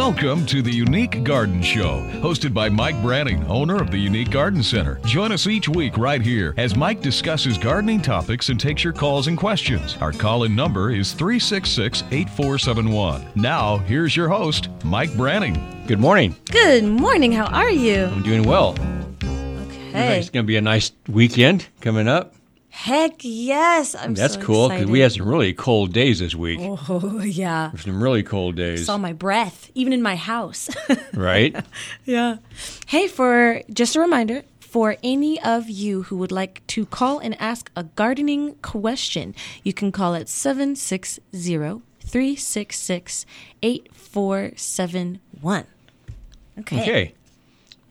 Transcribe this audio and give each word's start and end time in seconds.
Welcome 0.00 0.46
to 0.46 0.62
the 0.62 0.72
Unique 0.72 1.22
Garden 1.24 1.60
Show, 1.62 2.00
hosted 2.22 2.54
by 2.54 2.70
Mike 2.70 3.00
Branning, 3.02 3.46
owner 3.50 3.76
of 3.76 3.90
the 3.90 3.98
Unique 3.98 4.30
Garden 4.30 4.62
Center. 4.62 4.98
Join 5.04 5.30
us 5.30 5.46
each 5.46 5.68
week 5.68 5.98
right 5.98 6.22
here 6.22 6.54
as 6.56 6.74
Mike 6.74 7.02
discusses 7.02 7.58
gardening 7.58 8.00
topics 8.00 8.48
and 8.48 8.58
takes 8.58 8.82
your 8.82 8.94
calls 8.94 9.26
and 9.26 9.36
questions. 9.36 9.98
Our 10.00 10.12
call 10.12 10.44
in 10.44 10.56
number 10.56 10.90
is 10.90 11.12
366 11.12 12.04
8471. 12.10 13.26
Now, 13.34 13.76
here's 13.76 14.16
your 14.16 14.30
host, 14.30 14.70
Mike 14.84 15.14
Branning. 15.18 15.84
Good 15.86 16.00
morning. 16.00 16.34
Good 16.46 16.84
morning. 16.84 17.32
How 17.32 17.48
are 17.48 17.70
you? 17.70 18.04
I'm 18.04 18.22
doing 18.22 18.44
well. 18.44 18.70
Okay. 19.90 20.18
It's 20.18 20.30
going 20.30 20.46
to 20.46 20.48
be 20.48 20.56
a 20.56 20.62
nice 20.62 20.92
weekend 21.08 21.68
coming 21.82 22.08
up. 22.08 22.34
Heck 22.80 23.16
yes. 23.20 23.94
I'm 23.94 24.14
That's 24.14 24.36
so 24.36 24.40
cool 24.40 24.70
because 24.70 24.86
we 24.86 25.00
had 25.00 25.12
some 25.12 25.28
really 25.28 25.52
cold 25.52 25.92
days 25.92 26.20
this 26.20 26.34
week. 26.34 26.60
Oh, 26.62 27.20
yeah. 27.24 27.72
Some 27.72 28.02
really 28.02 28.22
cold 28.22 28.56
days, 28.56 28.80
I 28.80 28.84
Saw 28.84 28.96
my 28.96 29.12
breath, 29.12 29.70
even 29.74 29.92
in 29.92 30.00
my 30.00 30.16
house. 30.16 30.70
right? 31.14 31.54
yeah. 32.06 32.38
Hey, 32.86 33.06
for 33.06 33.60
just 33.70 33.96
a 33.96 34.00
reminder, 34.00 34.44
for 34.60 34.96
any 35.04 35.38
of 35.42 35.68
you 35.68 36.04
who 36.04 36.16
would 36.16 36.32
like 36.32 36.66
to 36.68 36.86
call 36.86 37.18
and 37.18 37.38
ask 37.38 37.70
a 37.76 37.84
gardening 37.84 38.54
question, 38.62 39.34
you 39.62 39.74
can 39.74 39.92
call 39.92 40.14
at 40.14 40.30
760 40.30 41.20
366 42.00 43.26
8471. 43.60 45.66
Okay. 46.60 46.80
Okay. 46.80 47.14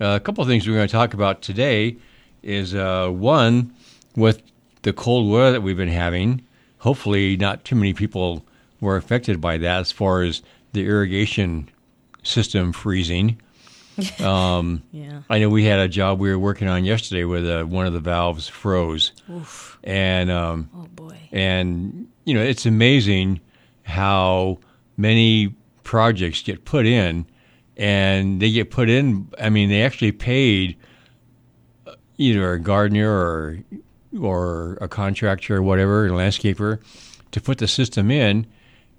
Uh, 0.02 0.16
a 0.16 0.20
couple 0.20 0.42
of 0.42 0.48
things 0.48 0.68
we're 0.68 0.74
going 0.74 0.88
to 0.88 0.92
talk 0.92 1.14
about 1.14 1.44
today 1.44 1.96
is 2.42 2.74
uh, 2.74 3.10
one, 3.10 3.72
with 4.16 4.42
the 4.84 4.94
cold 4.94 5.30
weather 5.32 5.52
that 5.54 5.62
we've 5.62 5.78
been 5.78 5.88
having, 5.90 6.42
hopefully 6.80 7.36
not 7.38 7.64
too 7.66 7.76
many 7.76 7.94
people 7.94 8.46
were 8.82 8.96
affected 8.96 9.42
by 9.42 9.58
that 9.58 9.80
as 9.82 9.92
far 9.92 10.22
as 10.24 10.42
the 10.74 10.86
irrigation 10.86 11.70
system 12.24 12.72
freezing. 12.74 13.40
Um, 14.22 14.82
Yeah. 14.94 15.24
I 15.30 15.40
know 15.40 15.50
we 15.50 15.66
had 15.66 15.80
a 15.80 15.90
job 15.90 16.20
we 16.22 16.30
were 16.30 16.40
working 16.40 16.70
on 16.70 16.86
yesterday 16.86 17.26
where 17.26 17.42
the, 17.42 17.66
one 17.68 17.86
of 17.86 17.92
the 17.92 18.00
valves 18.00 18.48
froze. 18.48 19.12
Oof. 19.30 19.78
And 19.84 20.32
um, 20.32 20.70
Oh, 20.74 20.88
boy. 20.96 21.18
and 21.34 22.08
you 22.24 22.34
know 22.34 22.42
it's 22.42 22.66
amazing 22.66 23.42
how 23.84 24.60
many 24.96 25.54
projects 25.84 26.42
get 26.44 26.64
put 26.64 26.86
in 26.86 27.26
and 27.76 28.42
they 28.42 28.52
get 28.52 28.70
put 28.72 28.88
in 28.90 29.28
i 29.42 29.50
mean 29.50 29.68
they 29.70 29.82
actually 29.84 30.12
paid 30.12 30.78
uh, 31.88 31.96
either 32.18 32.54
a 32.54 32.60
gardener 32.60 33.10
or 33.12 33.58
or 34.20 34.78
a 34.82 34.88
contractor 34.88 35.58
or 35.58 35.62
whatever 35.62 36.08
a 36.08 36.10
landscaper 36.10 36.80
to 37.32 37.42
put 37.42 37.58
the 37.58 37.68
system 37.68 38.10
in 38.10 38.46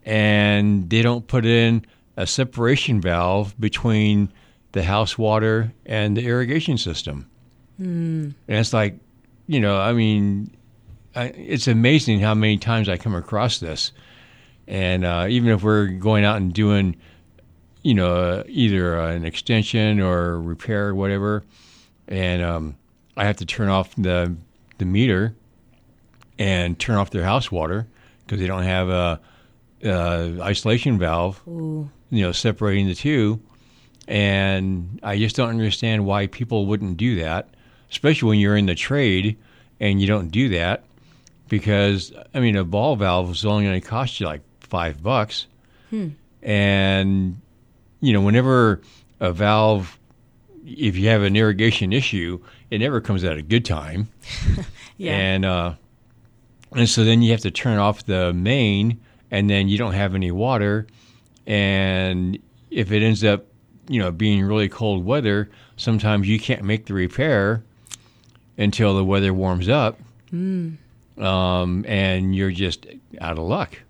and 0.04 0.88
they 0.90 1.02
don't 1.02 1.26
put 1.26 1.44
in 1.44 1.84
a 2.16 2.26
separation 2.26 3.00
valve 3.00 3.58
between 3.58 4.32
the 4.72 4.82
house 4.82 5.18
water 5.18 5.72
and 5.86 6.16
the 6.16 6.26
irrigation 6.26 6.78
system 6.78 7.28
and 8.46 8.56
it's 8.56 8.72
like 8.72 8.98
you 9.46 9.60
know 9.60 9.80
i 9.80 9.92
mean 9.92 10.50
I, 11.14 11.24
it's 11.24 11.66
amazing 11.66 12.20
how 12.20 12.34
many 12.34 12.58
times 12.58 12.88
I 12.88 12.96
come 12.96 13.14
across 13.14 13.58
this. 13.58 13.92
And 14.66 15.04
uh, 15.04 15.26
even 15.28 15.50
if 15.50 15.62
we're 15.62 15.86
going 15.86 16.24
out 16.24 16.36
and 16.36 16.52
doing, 16.52 16.96
you 17.82 17.94
know, 17.94 18.14
uh, 18.14 18.44
either 18.46 18.98
an 18.98 19.24
extension 19.24 20.00
or 20.00 20.40
repair 20.40 20.88
or 20.88 20.94
whatever, 20.94 21.42
and 22.06 22.42
um, 22.42 22.76
I 23.16 23.24
have 23.24 23.38
to 23.38 23.46
turn 23.46 23.68
off 23.68 23.94
the 23.96 24.36
the 24.80 24.84
meter 24.84 25.36
and 26.38 26.78
turn 26.78 26.96
off 26.96 27.10
their 27.10 27.22
house 27.22 27.52
water 27.52 27.86
because 28.24 28.40
they 28.40 28.46
don't 28.46 28.64
have 28.64 28.88
a, 28.88 29.20
a 29.84 30.38
isolation 30.40 30.98
valve, 30.98 31.40
you 31.46 31.88
know, 32.10 32.32
separating 32.32 32.88
the 32.88 32.94
two. 32.94 33.40
And 34.08 34.98
I 35.02 35.18
just 35.18 35.36
don't 35.36 35.50
understand 35.50 36.04
why 36.04 36.26
people 36.26 36.66
wouldn't 36.66 36.96
do 36.96 37.16
that, 37.20 37.48
especially 37.90 38.28
when 38.28 38.38
you're 38.40 38.56
in 38.56 38.66
the 38.66 38.74
trade 38.74 39.36
and 39.78 40.00
you 40.00 40.06
don't 40.06 40.30
do 40.30 40.48
that. 40.50 40.84
Because 41.48 42.12
I 42.34 42.40
mean 42.40 42.56
a 42.56 42.64
ball 42.64 42.96
valve 42.96 43.30
is 43.30 43.44
only 43.44 43.64
going 43.64 43.80
to 43.80 43.86
cost 43.86 44.20
you 44.20 44.26
like 44.26 44.42
five 44.60 45.02
bucks, 45.02 45.46
hmm. 45.90 46.10
and 46.42 47.40
you 48.00 48.12
know 48.12 48.20
whenever 48.20 48.80
a 49.18 49.32
valve, 49.32 49.98
if 50.64 50.96
you 50.96 51.08
have 51.08 51.22
an 51.22 51.34
irrigation 51.34 51.92
issue, 51.92 52.40
it 52.70 52.78
never 52.78 53.00
comes 53.00 53.24
at 53.24 53.36
a 53.36 53.42
good 53.42 53.64
time, 53.64 54.08
Yeah. 55.00 55.16
and 55.16 55.44
uh, 55.46 55.74
and 56.76 56.88
so 56.88 57.04
then 57.04 57.22
you 57.22 57.30
have 57.30 57.40
to 57.40 57.50
turn 57.50 57.78
off 57.78 58.04
the 58.04 58.34
main, 58.34 59.00
and 59.30 59.48
then 59.48 59.66
you 59.68 59.78
don't 59.78 59.94
have 59.94 60.14
any 60.14 60.30
water, 60.30 60.86
and 61.46 62.38
if 62.70 62.92
it 62.92 63.02
ends 63.02 63.24
up 63.24 63.46
you 63.88 63.98
know 63.98 64.10
being 64.12 64.44
really 64.44 64.68
cold 64.68 65.04
weather, 65.04 65.48
sometimes 65.76 66.28
you 66.28 66.38
can't 66.38 66.64
make 66.64 66.84
the 66.84 66.92
repair 66.92 67.64
until 68.58 68.94
the 68.94 69.04
weather 69.04 69.32
warms 69.32 69.70
up 69.70 69.98
um, 71.16 71.84
and 71.88 72.36
you're 72.36 72.50
just 72.50 72.86
out 73.22 73.38
of 73.38 73.44
luck. 73.44 73.80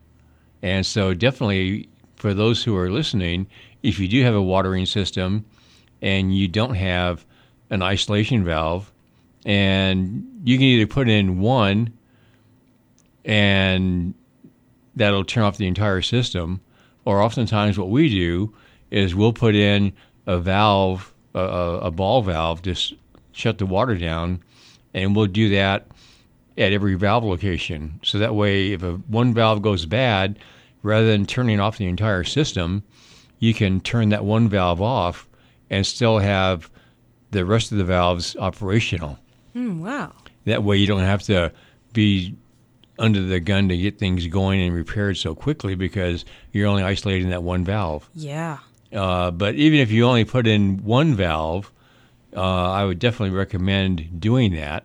And 0.62 0.86
so, 0.86 1.12
definitely 1.12 1.88
for 2.16 2.34
those 2.34 2.62
who 2.62 2.76
are 2.76 2.88
listening, 2.90 3.46
if 3.82 3.98
you 3.98 4.06
do 4.06 4.22
have 4.22 4.34
a 4.34 4.42
watering 4.42 4.86
system 4.86 5.44
and 6.00 6.36
you 6.36 6.46
don't 6.48 6.74
have 6.74 7.24
an 7.70 7.82
isolation 7.82 8.44
valve, 8.44 8.92
and 9.44 10.42
you 10.44 10.56
can 10.56 10.64
either 10.64 10.86
put 10.86 11.08
in 11.08 11.40
one 11.40 11.92
and 13.24 14.14
that'll 14.96 15.24
turn 15.24 15.44
off 15.44 15.56
the 15.56 15.66
entire 15.66 16.02
system, 16.02 16.60
or 17.04 17.20
oftentimes 17.20 17.78
what 17.78 17.90
we 17.90 18.08
do 18.08 18.54
is 18.90 19.14
we'll 19.14 19.32
put 19.32 19.54
in 19.54 19.92
a 20.26 20.38
valve, 20.38 21.12
a, 21.34 21.40
a 21.40 21.90
ball 21.90 22.22
valve, 22.22 22.62
just 22.62 22.94
shut 23.32 23.58
the 23.58 23.66
water 23.66 23.96
down, 23.96 24.42
and 24.94 25.14
we'll 25.14 25.26
do 25.26 25.48
that 25.50 25.86
at 26.58 26.72
every 26.72 26.94
valve 26.94 27.24
location. 27.24 28.00
So 28.02 28.18
that 28.18 28.34
way, 28.34 28.72
if 28.72 28.82
a, 28.82 28.92
one 28.92 29.32
valve 29.32 29.62
goes 29.62 29.86
bad, 29.86 30.38
rather 30.82 31.06
than 31.06 31.26
turning 31.26 31.60
off 31.60 31.78
the 31.78 31.86
entire 31.86 32.24
system, 32.24 32.82
you 33.38 33.54
can 33.54 33.80
turn 33.80 34.10
that 34.10 34.24
one 34.24 34.48
valve 34.48 34.82
off 34.82 35.28
and 35.70 35.86
still 35.86 36.18
have 36.18 36.70
the 37.30 37.44
rest 37.44 37.72
of 37.72 37.78
the 37.78 37.84
valves 37.84 38.36
operational. 38.36 39.18
Mm, 39.54 39.80
wow. 39.80 40.12
That 40.44 40.62
way, 40.62 40.76
you 40.76 40.86
don't 40.86 41.00
have 41.00 41.22
to 41.24 41.52
be 41.92 42.34
under 42.98 43.22
the 43.22 43.40
gun 43.40 43.68
to 43.68 43.76
get 43.76 43.98
things 43.98 44.26
going 44.26 44.60
and 44.60 44.74
repaired 44.74 45.16
so 45.16 45.34
quickly 45.34 45.74
because 45.74 46.24
you're 46.52 46.68
only 46.68 46.82
isolating 46.82 47.30
that 47.30 47.42
one 47.42 47.64
valve. 47.64 48.08
Yeah. 48.14 48.58
Uh, 48.92 49.30
but 49.30 49.54
even 49.54 49.80
if 49.80 49.90
you 49.90 50.04
only 50.06 50.24
put 50.24 50.46
in 50.46 50.84
one 50.84 51.14
valve, 51.14 51.72
uh, 52.36 52.70
I 52.70 52.84
would 52.84 52.98
definitely 52.98 53.36
recommend 53.36 54.20
doing 54.20 54.54
that, 54.54 54.84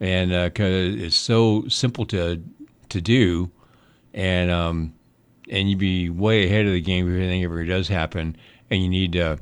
and 0.00 0.30
because 0.30 0.96
it's 0.96 1.16
so 1.16 1.68
simple 1.68 2.04
to 2.06 2.42
to 2.88 3.00
do, 3.00 3.50
and 4.12 4.50
um, 4.50 4.94
and 5.48 5.68
you'd 5.68 5.78
be 5.78 6.10
way 6.10 6.46
ahead 6.46 6.66
of 6.66 6.72
the 6.72 6.80
game 6.80 7.08
if 7.08 7.18
anything 7.18 7.44
ever 7.44 7.64
does 7.64 7.88
happen, 7.88 8.36
and 8.70 8.82
you 8.82 8.88
need 8.88 9.12
to 9.12 9.38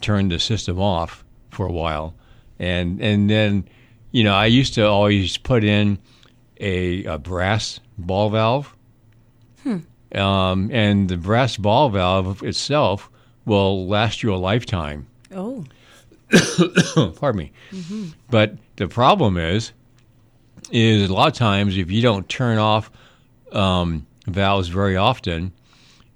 turn 0.00 0.28
the 0.28 0.38
system 0.38 0.80
off 0.80 1.24
for 1.50 1.66
a 1.66 1.72
while, 1.72 2.14
and 2.60 3.00
and 3.00 3.28
then 3.28 3.64
you 4.12 4.22
know 4.22 4.34
I 4.34 4.46
used 4.46 4.74
to 4.74 4.86
always 4.86 5.36
put 5.36 5.64
in 5.64 5.98
a, 6.60 7.04
a 7.04 7.18
brass 7.18 7.80
ball 7.98 8.30
valve 8.30 8.76
um, 10.14 10.70
and 10.72 11.08
the 11.08 11.16
brass 11.16 11.56
ball 11.56 11.90
valve 11.90 12.42
itself 12.42 13.10
will 13.44 13.86
last 13.86 14.22
you 14.22 14.34
a 14.34 14.36
lifetime. 14.36 15.06
Oh. 15.34 15.64
Pardon 17.16 17.38
me. 17.38 17.52
But 18.28 18.54
the 18.76 18.88
problem 18.88 19.36
is, 19.36 19.72
is 20.70 21.10
a 21.10 21.12
lot 21.12 21.28
of 21.28 21.34
times 21.34 21.76
if 21.76 21.90
you 21.90 22.02
don't 22.02 22.28
turn 22.28 22.58
off 22.58 22.90
um, 23.52 24.06
valves 24.26 24.68
very 24.68 24.96
often, 24.96 25.52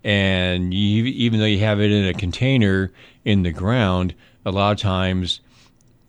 and 0.02 0.74
you, 0.74 1.04
even 1.04 1.40
though 1.40 1.46
you 1.46 1.60
have 1.60 1.80
it 1.80 1.90
in 1.90 2.06
a 2.06 2.14
container 2.14 2.92
in 3.24 3.42
the 3.42 3.52
ground, 3.52 4.14
a 4.44 4.50
lot 4.50 4.72
of 4.72 4.78
times 4.78 5.40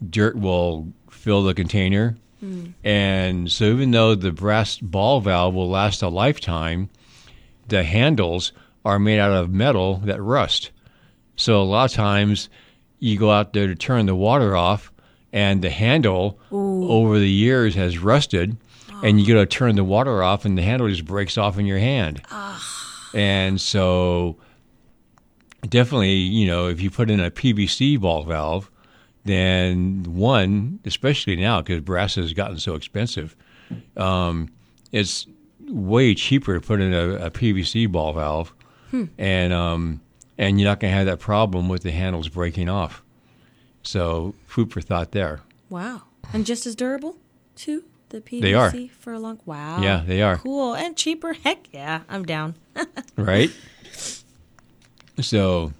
dirt 0.09 0.38
will 0.38 0.92
fill 1.09 1.44
the 1.44 1.53
container. 1.53 2.18
Hmm. 2.39 2.68
And 2.83 3.51
so 3.51 3.65
even 3.65 3.92
though 3.92 4.15
the 4.15 4.31
brass 4.31 4.77
ball 4.77 5.21
valve 5.21 5.53
will 5.53 5.69
last 5.69 6.01
a 6.01 6.09
lifetime, 6.09 6.89
the 7.68 7.83
handles 7.83 8.51
are 8.83 9.00
made 9.00 9.19
out 9.19 9.31
of 9.31 9.51
metal 9.51 9.97
that 10.06 10.21
rust. 10.21 10.71
So 11.36 11.62
a 11.62 11.63
lot 11.63 11.89
of 11.89 11.95
times 11.95 12.50
you 13.00 13.18
go 13.18 13.31
out 13.31 13.53
there 13.53 13.68
to 13.68 13.75
turn 13.75 14.06
the 14.06 14.15
water 14.15 14.56
off, 14.56 14.92
and 15.33 15.62
the 15.62 15.69
handle 15.69 16.39
over 16.51 17.19
the 17.19 17.30
years 17.30 17.75
has 17.75 17.98
rusted, 17.98 18.56
and 19.03 19.19
you 19.19 19.25
ah. 19.25 19.27
go 19.27 19.33
to 19.44 19.45
turn 19.45 19.75
the 19.75 19.83
water 19.83 20.24
off, 20.24 20.45
and 20.45 20.57
the 20.57 20.62
handle 20.62 20.88
just 20.88 21.06
breaks 21.06 21.38
off 21.38 21.57
in 21.57 21.65
your 21.65 21.80
hand. 21.80 22.21
Ah. 22.31 23.12
And 23.13 23.59
so 23.59 24.38
definitely, 25.68 26.13
you 26.13 26.48
know, 26.48 26.68
if 26.68 26.81
you 26.81 26.89
put 26.89 27.09
in 27.09 27.19
a 27.19 27.31
PVC 27.31 28.00
ball 28.00 28.24
valve, 28.24 28.71
then 29.25 30.04
one, 30.07 30.80
especially 30.86 31.36
now 31.36 31.62
because 31.62 31.81
brass 31.81 32.16
has 32.16 32.33
gotten 32.33 32.57
so 32.57 32.75
expensive, 32.75 33.36
um, 33.98 34.50
it's 34.92 35.27
way 35.68 36.16
cheaper 36.16 36.60
to 36.60 36.66
put 36.66 36.80
in 36.80 36.94
a, 36.94 37.25
a 37.25 37.31
PVC 37.31 37.92
ball 37.92 38.13
valve, 38.13 38.54
and 39.18 39.51
um, 39.51 40.00
and 40.38 40.60
you're 40.60 40.69
not 40.69 40.80
going 40.80 40.92
to 40.92 40.98
have 40.98 41.07
that 41.07 41.19
problem 41.19 41.68
with 41.68 41.83
the 41.83 41.92
handles 41.92 42.30
breaking 42.30 42.69
off. 42.69 43.04
So, 43.83 44.33
food 44.48 44.72
for 44.72 44.81
thought 44.81 45.12
there. 45.12 45.42
Wow. 45.69 46.04
And 46.33 46.45
just 46.45 46.66
as 46.66 46.75
durable, 46.75 47.18
too? 47.56 47.83
The 48.10 48.19
PVC 48.22 48.42
They 48.42 48.54
are. 48.54 48.72
for 49.00 49.13
a 49.13 49.19
long 49.19 49.39
Wow. 49.45 49.81
Yeah, 49.81 50.04
they 50.06 50.22
are. 50.22 50.38
Cool. 50.38 50.74
And 50.74 50.95
cheaper. 50.95 51.33
Heck 51.33 51.68
yeah. 51.72 52.01
I'm 52.10 52.24
down. 52.24 52.56
right? 53.16 53.51
So, 55.22 55.74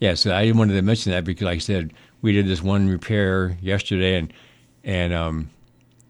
yeah, 0.00 0.14
so 0.14 0.32
I 0.32 0.50
wanted 0.52 0.74
to 0.74 0.82
mention 0.82 1.12
that 1.12 1.24
because, 1.24 1.44
like 1.44 1.56
I 1.56 1.60
said, 1.60 1.92
we 2.22 2.32
did 2.32 2.46
this 2.46 2.62
one 2.62 2.88
repair 2.88 3.56
yesterday, 3.60 4.16
and 4.16 4.32
and 4.84 5.12
um, 5.12 5.50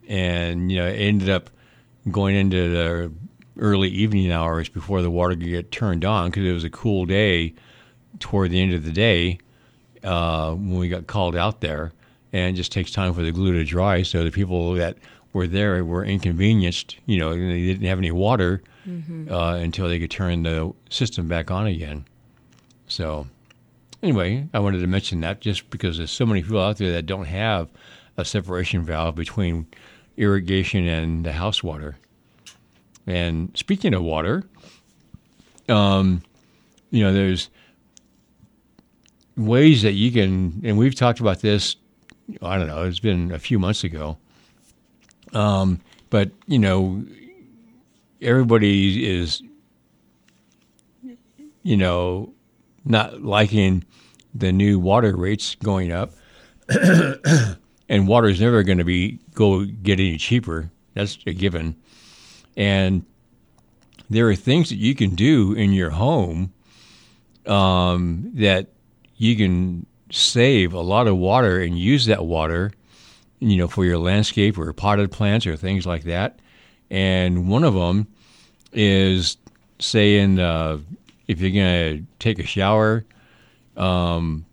and 0.08 0.70
you 0.70 0.78
know, 0.78 0.86
it 0.86 0.96
ended 0.96 1.28
up 1.28 1.50
going 2.10 2.36
into 2.36 2.70
the 2.70 3.12
early 3.58 3.88
evening 3.88 4.30
hours 4.30 4.68
before 4.68 5.02
the 5.02 5.10
water 5.10 5.34
could 5.34 5.44
get 5.44 5.72
turned 5.72 6.04
on 6.04 6.30
because 6.30 6.44
it 6.44 6.52
was 6.52 6.64
a 6.64 6.70
cool 6.70 7.06
day 7.06 7.54
toward 8.20 8.50
the 8.50 8.60
end 8.60 8.72
of 8.72 8.84
the 8.84 8.92
day 8.92 9.38
uh, 10.04 10.52
when 10.52 10.78
we 10.78 10.88
got 10.88 11.06
called 11.06 11.34
out 11.36 11.60
there, 11.60 11.92
and 12.32 12.54
it 12.54 12.56
just 12.56 12.72
takes 12.72 12.90
time 12.90 13.12
for 13.14 13.22
the 13.22 13.32
glue 13.32 13.52
to 13.52 13.64
dry. 13.64 14.02
So 14.02 14.24
the 14.24 14.30
people 14.30 14.74
that 14.74 14.98
were 15.32 15.46
there 15.46 15.84
were 15.84 16.04
inconvenienced. 16.04 16.96
You 17.06 17.18
know, 17.18 17.30
they 17.30 17.66
didn't 17.66 17.86
have 17.86 17.98
any 17.98 18.10
water 18.10 18.62
uh, 19.30 19.58
until 19.60 19.88
they 19.88 19.98
could 19.98 20.10
turn 20.10 20.44
the 20.44 20.72
system 20.90 21.28
back 21.28 21.50
on 21.50 21.66
again. 21.66 22.06
So, 22.88 23.26
anyway, 24.02 24.48
I 24.52 24.58
wanted 24.58 24.81
to 24.81 24.87
mention 24.87 25.20
that 25.20 25.40
just 25.40 25.69
because 25.70 25.98
there's 25.98 26.10
so 26.10 26.26
many 26.26 26.43
people 26.43 26.60
out 26.60 26.78
there 26.78 26.93
that 26.93 27.06
don't 27.06 27.26
have 27.26 27.69
a 28.16 28.25
separation 28.25 28.82
valve 28.82 29.14
between 29.14 29.66
irrigation 30.16 30.87
and 30.87 31.25
the 31.25 31.32
house 31.32 31.62
water. 31.62 31.96
And 33.06 33.50
speaking 33.56 33.94
of 33.94 34.02
water, 34.02 34.44
um, 35.69 36.22
you 36.90 37.04
know, 37.04 37.12
there's 37.12 37.50
ways 39.37 39.82
that 39.82 39.93
you 39.93 40.10
can, 40.10 40.60
and 40.64 40.78
we've 40.78 40.94
talked 40.94 41.20
about 41.20 41.40
this. 41.40 41.76
I 42.42 42.58
don't 42.58 42.66
know. 42.66 42.82
It's 42.84 42.99
been 42.99 43.31
a 43.32 43.38
few 43.38 43.58
months 43.58 43.84
ago. 43.84 44.16
Um, 45.32 45.81
but 46.10 46.31
you 46.46 46.58
know, 46.58 47.04
everybody 48.22 49.06
is, 49.06 49.42
you 51.62 51.76
know, 51.76 52.32
not 52.86 53.22
liking 53.22 53.84
the 54.34 54.52
new 54.52 54.78
water 54.78 55.16
rates 55.16 55.56
going 55.56 55.92
up, 55.92 56.12
and 57.88 58.08
water 58.08 58.28
is 58.28 58.40
never 58.40 58.62
going 58.62 58.78
to 58.78 58.84
be 58.84 59.18
go 59.34 59.64
get 59.64 60.00
any 60.00 60.16
cheaper. 60.16 60.70
That's 60.94 61.18
a 61.26 61.32
given. 61.32 61.76
And 62.56 63.04
there 64.08 64.28
are 64.28 64.34
things 64.34 64.70
that 64.70 64.76
you 64.76 64.94
can 64.94 65.14
do 65.14 65.52
in 65.52 65.72
your 65.72 65.90
home 65.90 66.52
um, 67.46 68.30
that 68.34 68.68
you 69.16 69.36
can 69.36 69.86
save 70.10 70.72
a 70.72 70.80
lot 70.80 71.06
of 71.06 71.16
water 71.16 71.60
and 71.60 71.78
use 71.78 72.06
that 72.06 72.24
water, 72.24 72.72
you 73.40 73.56
know, 73.56 73.68
for 73.68 73.84
your 73.84 73.98
landscape 73.98 74.58
or 74.58 74.72
potted 74.72 75.10
plants 75.10 75.46
or 75.46 75.56
things 75.56 75.86
like 75.86 76.04
that. 76.04 76.38
And 76.90 77.48
one 77.48 77.64
of 77.64 77.74
them 77.74 78.06
is, 78.72 79.36
say, 79.78 80.18
in 80.18 80.38
uh, 80.38 80.78
if 81.28 81.40
you're 81.40 81.50
going 81.50 81.99
to 81.99 82.06
take 82.19 82.38
a 82.38 82.46
shower, 82.46 83.05
um, 83.76 84.44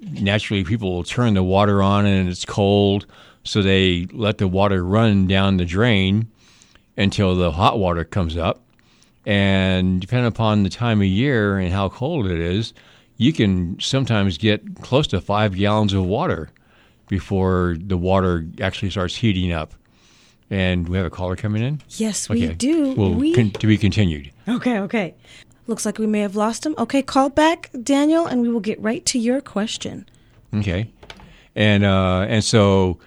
naturally 0.00 0.64
people 0.64 0.92
will 0.92 1.04
turn 1.04 1.34
the 1.34 1.42
water 1.42 1.82
on 1.82 2.06
and 2.06 2.28
it's 2.28 2.44
cold, 2.44 3.06
so 3.44 3.62
they 3.62 4.06
let 4.12 4.38
the 4.38 4.48
water 4.48 4.84
run 4.84 5.26
down 5.26 5.56
the 5.56 5.64
drain 5.64 6.28
until 6.96 7.36
the 7.36 7.52
hot 7.52 7.78
water 7.78 8.04
comes 8.04 8.36
up. 8.36 8.62
And 9.26 10.00
depending 10.00 10.26
upon 10.26 10.62
the 10.62 10.70
time 10.70 11.00
of 11.00 11.06
year 11.06 11.58
and 11.58 11.72
how 11.72 11.88
cold 11.88 12.26
it 12.26 12.38
is, 12.38 12.72
you 13.16 13.32
can 13.32 13.78
sometimes 13.80 14.38
get 14.38 14.80
close 14.80 15.06
to 15.08 15.20
five 15.20 15.54
gallons 15.54 15.92
of 15.92 16.04
water 16.04 16.50
before 17.08 17.76
the 17.78 17.96
water 17.98 18.46
actually 18.60 18.90
starts 18.90 19.16
heating 19.16 19.52
up. 19.52 19.74
And 20.48 20.88
we 20.88 20.96
have 20.96 21.06
a 21.06 21.10
caller 21.10 21.36
coming 21.36 21.62
in. 21.62 21.80
Yes, 21.90 22.28
we 22.28 22.48
do. 22.48 22.94
Well, 22.94 23.14
we 23.14 23.34
con- 23.34 23.50
to 23.50 23.66
be 23.66 23.76
continued. 23.78 24.32
Okay, 24.48 24.78
okay. 24.80 25.14
Looks 25.70 25.86
like 25.86 25.98
we 25.98 26.06
may 26.08 26.18
have 26.18 26.34
lost 26.34 26.66
him. 26.66 26.74
Okay, 26.78 27.00
call 27.00 27.28
back, 27.28 27.70
Daniel, 27.80 28.26
and 28.26 28.42
we 28.42 28.48
will 28.48 28.58
get 28.58 28.82
right 28.82 29.06
to 29.06 29.20
your 29.20 29.40
question. 29.40 30.04
Okay, 30.52 30.90
and 31.54 31.84
uh, 31.84 32.26
and 32.28 32.42
so 32.42 32.98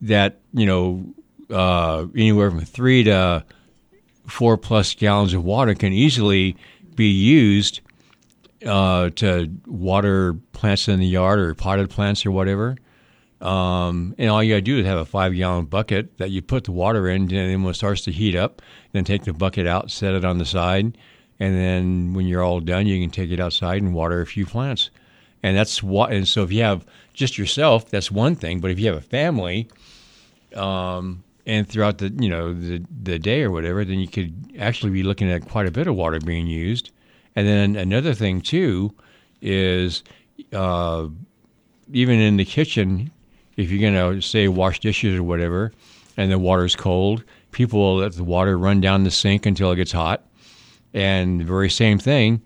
that 0.00 0.40
you 0.52 0.66
know 0.66 1.04
uh, 1.50 2.06
anywhere 2.16 2.50
from 2.50 2.62
three 2.62 3.04
to 3.04 3.44
four 4.26 4.56
plus 4.56 4.92
gallons 4.96 5.34
of 5.34 5.44
water 5.44 5.72
can 5.72 5.92
easily 5.92 6.56
be 6.96 7.06
used 7.06 7.80
uh, 8.66 9.10
to 9.10 9.48
water 9.66 10.34
plants 10.50 10.88
in 10.88 10.98
the 10.98 11.06
yard 11.06 11.38
or 11.38 11.54
potted 11.54 11.90
plants 11.90 12.26
or 12.26 12.32
whatever. 12.32 12.76
Um, 13.40 14.16
and 14.18 14.28
all 14.30 14.42
you 14.42 14.54
gotta 14.54 14.62
do 14.62 14.80
is 14.80 14.86
have 14.86 14.98
a 14.98 15.04
five 15.04 15.32
gallon 15.36 15.66
bucket 15.66 16.18
that 16.18 16.32
you 16.32 16.42
put 16.42 16.64
the 16.64 16.72
water 16.72 17.08
in, 17.08 17.22
and 17.22 17.30
then 17.30 17.62
when 17.62 17.70
it 17.70 17.74
starts 17.74 18.02
to 18.02 18.10
heat 18.10 18.34
up, 18.34 18.62
then 18.90 19.04
take 19.04 19.22
the 19.22 19.32
bucket 19.32 19.68
out, 19.68 19.92
set 19.92 20.14
it 20.14 20.24
on 20.24 20.38
the 20.38 20.44
side, 20.44 20.98
and 21.40 21.56
then 21.56 22.12
when 22.12 22.26
you're 22.26 22.42
all 22.42 22.60
done, 22.60 22.86
you 22.86 23.00
can 23.00 23.10
take 23.10 23.30
it 23.30 23.40
outside 23.40 23.82
and 23.82 23.94
water 23.94 24.20
a 24.20 24.26
few 24.26 24.44
plants. 24.44 24.90
And 25.42 25.56
that's 25.56 25.82
what. 25.82 26.12
And 26.12 26.28
so 26.28 26.42
if 26.42 26.52
you 26.52 26.62
have 26.62 26.84
just 27.14 27.38
yourself, 27.38 27.88
that's 27.88 28.10
one 28.10 28.34
thing. 28.34 28.60
But 28.60 28.70
if 28.70 28.78
you 28.78 28.88
have 28.88 28.98
a 28.98 29.00
family, 29.00 29.68
um, 30.54 31.24
and 31.46 31.66
throughout 31.66 31.98
the 31.98 32.14
you 32.20 32.28
know 32.28 32.52
the 32.52 32.84
the 33.02 33.18
day 33.18 33.42
or 33.42 33.50
whatever, 33.50 33.84
then 33.86 33.98
you 33.98 34.06
could 34.06 34.54
actually 34.58 34.92
be 34.92 35.02
looking 35.02 35.30
at 35.30 35.48
quite 35.48 35.66
a 35.66 35.70
bit 35.70 35.86
of 35.86 35.96
water 35.96 36.20
being 36.20 36.46
used. 36.46 36.90
And 37.34 37.48
then 37.48 37.74
another 37.74 38.12
thing 38.12 38.42
too 38.42 38.94
is 39.40 40.02
uh, 40.52 41.08
even 41.90 42.20
in 42.20 42.36
the 42.36 42.44
kitchen, 42.44 43.10
if 43.56 43.70
you're 43.70 43.90
gonna 43.90 44.20
say 44.20 44.46
wash 44.48 44.80
dishes 44.80 45.16
or 45.16 45.22
whatever, 45.22 45.72
and 46.18 46.30
the 46.30 46.38
water's 46.38 46.76
cold, 46.76 47.24
people 47.50 47.80
will 47.80 47.96
let 47.96 48.12
the 48.12 48.24
water 48.24 48.58
run 48.58 48.82
down 48.82 49.04
the 49.04 49.10
sink 49.10 49.46
until 49.46 49.72
it 49.72 49.76
gets 49.76 49.92
hot. 49.92 50.22
And 50.92 51.40
the 51.40 51.44
very 51.44 51.70
same 51.70 51.98
thing, 51.98 52.42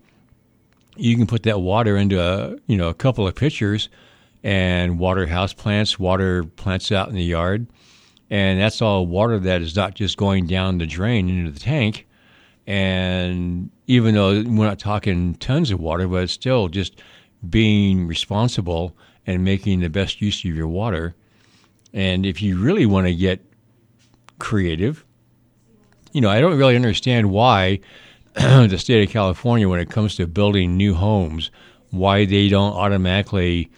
you 0.95 1.17
can 1.17 1.27
put 1.27 1.43
that 1.43 1.59
water 1.59 1.97
into 1.97 2.21
a 2.21 2.55
you 2.67 2.77
know 2.77 2.89
a 2.89 2.93
couple 2.93 3.27
of 3.27 3.35
pitchers 3.35 3.89
and 4.43 4.99
water 4.99 5.25
house 5.25 5.53
plants, 5.53 5.97
water 5.97 6.43
plants 6.43 6.91
out 6.91 7.09
in 7.09 7.15
the 7.15 7.23
yard, 7.23 7.67
and 8.29 8.59
that's 8.59 8.81
all 8.81 9.07
water 9.07 9.39
that 9.39 9.61
is 9.61 9.75
not 9.75 9.95
just 9.95 10.17
going 10.17 10.45
down 10.45 10.77
the 10.77 10.85
drain 10.85 11.29
into 11.29 11.51
the 11.51 11.59
tank. 11.59 12.07
And 12.67 13.69
even 13.87 14.15
though 14.15 14.41
we're 14.41 14.65
not 14.65 14.79
talking 14.79 15.35
tons 15.35 15.71
of 15.71 15.79
water, 15.79 16.07
but 16.07 16.23
it's 16.23 16.33
still 16.33 16.67
just 16.67 17.01
being 17.47 18.07
responsible 18.07 18.95
and 19.27 19.43
making 19.43 19.79
the 19.79 19.89
best 19.89 20.21
use 20.21 20.39
of 20.39 20.55
your 20.55 20.67
water. 20.67 21.15
And 21.93 22.25
if 22.25 22.41
you 22.41 22.57
really 22.57 22.85
want 22.85 23.07
to 23.07 23.15
get 23.15 23.43
creative, 24.39 25.05
you 26.11 26.21
know, 26.21 26.29
I 26.29 26.41
don't 26.41 26.57
really 26.57 26.75
understand 26.75 27.31
why 27.31 27.79
the 28.67 28.77
state 28.77 29.07
of 29.07 29.13
California, 29.13 29.69
when 29.69 29.79
it 29.79 29.89
comes 29.89 30.15
to 30.15 30.27
building 30.27 30.75
new 30.75 30.93
homes, 30.93 31.51
why 31.91 32.25
they 32.25 32.49
don't 32.49 32.73
automatically 32.73 33.71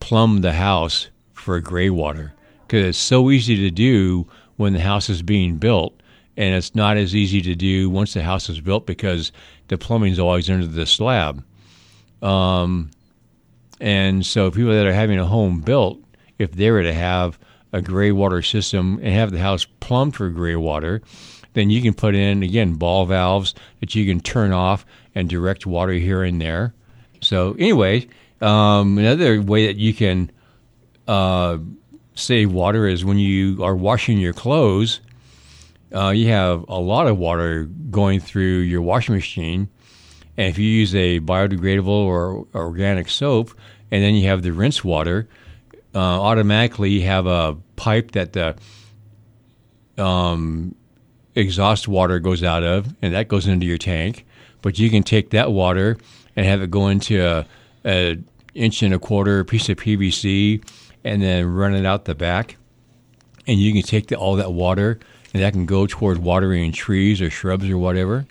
plumb 0.00 0.40
the 0.40 0.54
house 0.54 1.08
for 1.34 1.60
gray 1.60 1.90
water. 1.90 2.32
Because 2.66 2.86
it's 2.86 2.98
so 2.98 3.30
easy 3.30 3.56
to 3.56 3.70
do 3.70 4.26
when 4.56 4.72
the 4.72 4.80
house 4.80 5.10
is 5.10 5.20
being 5.20 5.58
built, 5.58 6.00
and 6.38 6.54
it's 6.54 6.74
not 6.74 6.96
as 6.96 7.14
easy 7.14 7.42
to 7.42 7.54
do 7.54 7.90
once 7.90 8.14
the 8.14 8.22
house 8.22 8.48
is 8.48 8.62
built 8.62 8.86
because 8.86 9.30
the 9.68 9.76
plumbing's 9.76 10.18
always 10.18 10.48
under 10.48 10.66
the 10.66 10.86
slab. 10.86 11.44
Um, 12.22 12.90
and 13.78 14.24
so 14.24 14.50
people 14.50 14.72
that 14.72 14.86
are 14.86 14.92
having 14.94 15.18
a 15.18 15.26
home 15.26 15.60
built, 15.60 16.02
if 16.38 16.52
they 16.52 16.70
were 16.70 16.82
to 16.82 16.94
have 16.94 17.38
a 17.74 17.82
gray 17.82 18.10
water 18.10 18.40
system 18.40 18.98
and 19.02 19.12
have 19.12 19.32
the 19.32 19.38
house 19.38 19.66
plumbed 19.80 20.16
for 20.16 20.30
gray 20.30 20.56
water, 20.56 21.02
then 21.54 21.70
you 21.70 21.82
can 21.82 21.94
put 21.94 22.14
in 22.14 22.42
again 22.42 22.74
ball 22.74 23.06
valves 23.06 23.54
that 23.80 23.94
you 23.94 24.06
can 24.06 24.20
turn 24.20 24.52
off 24.52 24.84
and 25.14 25.28
direct 25.28 25.66
water 25.66 25.92
here 25.92 26.22
and 26.22 26.40
there. 26.40 26.74
So 27.20 27.54
anyway, 27.58 28.08
um, 28.40 28.98
another 28.98 29.40
way 29.40 29.66
that 29.66 29.76
you 29.76 29.94
can 29.94 30.30
uh, 31.06 31.58
save 32.14 32.52
water 32.52 32.86
is 32.86 33.04
when 33.04 33.18
you 33.18 33.62
are 33.62 33.76
washing 33.76 34.18
your 34.18 34.32
clothes. 34.32 35.00
Uh, 35.94 36.10
you 36.10 36.28
have 36.28 36.64
a 36.68 36.78
lot 36.78 37.06
of 37.06 37.18
water 37.18 37.64
going 37.90 38.18
through 38.18 38.58
your 38.58 38.80
washing 38.80 39.14
machine, 39.14 39.68
and 40.36 40.48
if 40.48 40.58
you 40.58 40.66
use 40.66 40.94
a 40.94 41.20
biodegradable 41.20 41.88
or 41.88 42.46
organic 42.54 43.10
soap, 43.10 43.50
and 43.90 44.02
then 44.02 44.14
you 44.14 44.26
have 44.28 44.42
the 44.42 44.52
rinse 44.52 44.82
water, 44.82 45.28
uh, 45.94 45.98
automatically 45.98 46.90
you 46.90 47.02
have 47.02 47.26
a 47.26 47.58
pipe 47.76 48.12
that 48.12 48.32
the 48.32 48.56
um, 50.02 50.74
exhaust 51.34 51.88
water 51.88 52.18
goes 52.18 52.42
out 52.42 52.62
of, 52.62 52.94
and 53.02 53.14
that 53.14 53.28
goes 53.28 53.46
into 53.46 53.66
your 53.66 53.78
tank. 53.78 54.26
But 54.60 54.78
you 54.78 54.90
can 54.90 55.02
take 55.02 55.30
that 55.30 55.52
water 55.52 55.96
and 56.36 56.46
have 56.46 56.62
it 56.62 56.70
go 56.70 56.88
into 56.88 57.24
a, 57.24 57.46
a 57.84 58.18
inch 58.54 58.82
and 58.82 58.94
a 58.94 58.98
quarter 58.98 59.44
piece 59.44 59.68
of 59.68 59.78
PVC, 59.78 60.62
and 61.04 61.22
then 61.22 61.46
run 61.52 61.74
it 61.74 61.84
out 61.84 62.04
the 62.04 62.14
back. 62.14 62.56
And 63.46 63.58
you 63.58 63.72
can 63.72 63.82
take 63.82 64.08
the, 64.08 64.16
all 64.16 64.36
that 64.36 64.52
water, 64.52 65.00
and 65.32 65.42
that 65.42 65.52
can 65.52 65.66
go 65.66 65.86
toward 65.86 66.18
watering 66.18 66.72
trees 66.72 67.20
or 67.20 67.30
shrubs 67.30 67.68
or 67.68 67.78
whatever. 67.78 68.26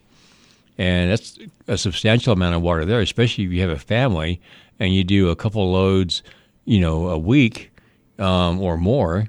and 0.78 1.12
that's 1.12 1.38
a 1.68 1.78
substantial 1.78 2.34
amount 2.34 2.56
of 2.56 2.62
water 2.62 2.86
there, 2.86 3.02
especially 3.02 3.46
if 3.46 3.52
you 3.52 3.62
have 3.62 3.70
a 3.70 3.78
family 3.78 4.40
and 4.80 4.94
you 4.94 5.04
do 5.04 5.30
a 5.30 5.36
couple 5.36 5.72
loads, 5.72 6.24
you 6.66 6.80
know, 6.80 7.10
a 7.10 7.18
week 7.18 7.72
um, 8.20 8.62
or 8.62 8.78
more. 8.78 9.28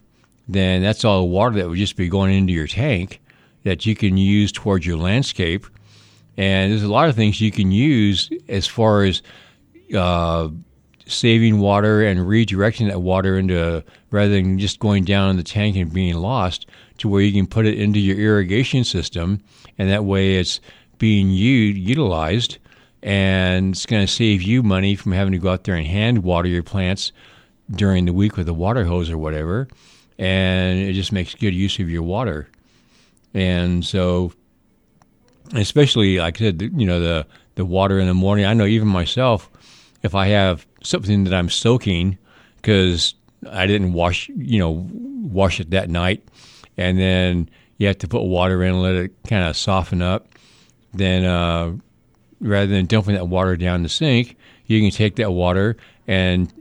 Then 0.48 0.82
that's 0.82 1.04
all 1.04 1.20
the 1.20 1.26
water 1.26 1.56
that 1.56 1.68
would 1.68 1.78
just 1.78 1.96
be 1.96 2.08
going 2.08 2.32
into 2.34 2.52
your 2.52 2.66
tank 2.66 3.20
that 3.64 3.86
you 3.86 3.94
can 3.94 4.16
use 4.16 4.52
towards 4.52 4.86
your 4.86 4.96
landscape. 4.96 5.66
And 6.36 6.72
there's 6.72 6.82
a 6.82 6.92
lot 6.92 7.08
of 7.08 7.14
things 7.14 7.40
you 7.40 7.50
can 7.50 7.70
use 7.70 8.30
as 8.48 8.66
far 8.66 9.04
as 9.04 9.22
uh, 9.94 10.48
saving 11.06 11.58
water 11.58 12.04
and 12.04 12.20
redirecting 12.20 12.88
that 12.88 13.02
water 13.02 13.38
into 13.38 13.84
rather 14.10 14.30
than 14.30 14.58
just 14.58 14.78
going 14.78 15.04
down 15.04 15.30
in 15.30 15.36
the 15.36 15.42
tank 15.42 15.76
and 15.76 15.92
being 15.92 16.14
lost 16.14 16.66
to 16.98 17.08
where 17.08 17.22
you 17.22 17.32
can 17.32 17.46
put 17.46 17.66
it 17.66 17.78
into 17.78 17.98
your 17.98 18.18
irrigation 18.18 18.84
system 18.84 19.40
and 19.78 19.90
that 19.90 20.04
way 20.04 20.36
it's 20.36 20.60
being 20.98 21.30
u- 21.30 21.72
utilized 21.72 22.58
and 23.02 23.74
it's 23.74 23.86
going 23.86 24.04
to 24.04 24.12
save 24.12 24.42
you 24.42 24.62
money 24.62 24.94
from 24.94 25.12
having 25.12 25.32
to 25.32 25.38
go 25.38 25.50
out 25.50 25.64
there 25.64 25.74
and 25.74 25.86
hand 25.86 26.22
water 26.22 26.48
your 26.48 26.62
plants 26.62 27.12
during 27.72 28.04
the 28.04 28.12
week 28.12 28.36
with 28.36 28.48
a 28.48 28.54
water 28.54 28.84
hose 28.84 29.10
or 29.10 29.18
whatever 29.18 29.66
and 30.18 30.78
it 30.78 30.92
just 30.92 31.12
makes 31.12 31.34
good 31.34 31.54
use 31.54 31.78
of 31.78 31.90
your 31.90 32.02
water 32.02 32.48
and 33.34 33.84
so 33.84 34.32
especially 35.54 36.18
like 36.18 36.40
I 36.40 36.46
said 36.46 36.62
you 36.62 36.86
know 36.86 37.00
the 37.00 37.26
the 37.54 37.64
water 37.64 37.98
in 37.98 38.06
the 38.06 38.14
morning 38.14 38.44
I 38.44 38.54
know 38.54 38.66
even 38.66 38.88
myself 38.88 39.50
if 40.02 40.14
I 40.14 40.28
have 40.28 40.66
something 40.82 41.24
that 41.24 41.34
I'm 41.34 41.48
soaking 41.48 42.18
because 42.56 43.14
I 43.50 43.66
didn't 43.66 43.92
wash, 43.92 44.28
you 44.28 44.58
know, 44.58 44.86
wash 44.92 45.60
it 45.60 45.70
that 45.70 45.90
night, 45.90 46.26
and 46.76 46.98
then 46.98 47.48
you 47.78 47.86
have 47.88 47.98
to 47.98 48.08
put 48.08 48.22
water 48.22 48.62
in 48.62 48.74
and 48.74 48.82
let 48.82 48.94
it 48.94 49.12
kind 49.26 49.44
of 49.44 49.56
soften 49.56 50.02
up. 50.02 50.28
Then, 50.94 51.24
uh, 51.24 51.72
rather 52.40 52.66
than 52.66 52.86
dumping 52.86 53.14
that 53.14 53.26
water 53.28 53.56
down 53.56 53.82
the 53.82 53.88
sink, 53.88 54.36
you 54.66 54.80
can 54.80 54.90
take 54.90 55.16
that 55.16 55.32
water 55.32 55.76
and 56.06 56.52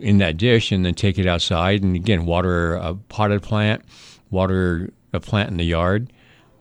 in 0.00 0.18
that 0.18 0.36
dish 0.36 0.72
and 0.72 0.84
then 0.84 0.94
take 0.94 1.16
it 1.16 1.26
outside 1.26 1.82
and 1.82 1.94
again 1.94 2.26
water 2.26 2.74
a 2.74 2.94
potted 2.94 3.42
plant, 3.42 3.84
water 4.30 4.90
a 5.14 5.20
plant 5.20 5.50
in 5.50 5.56
the 5.56 5.64
yard, 5.64 6.12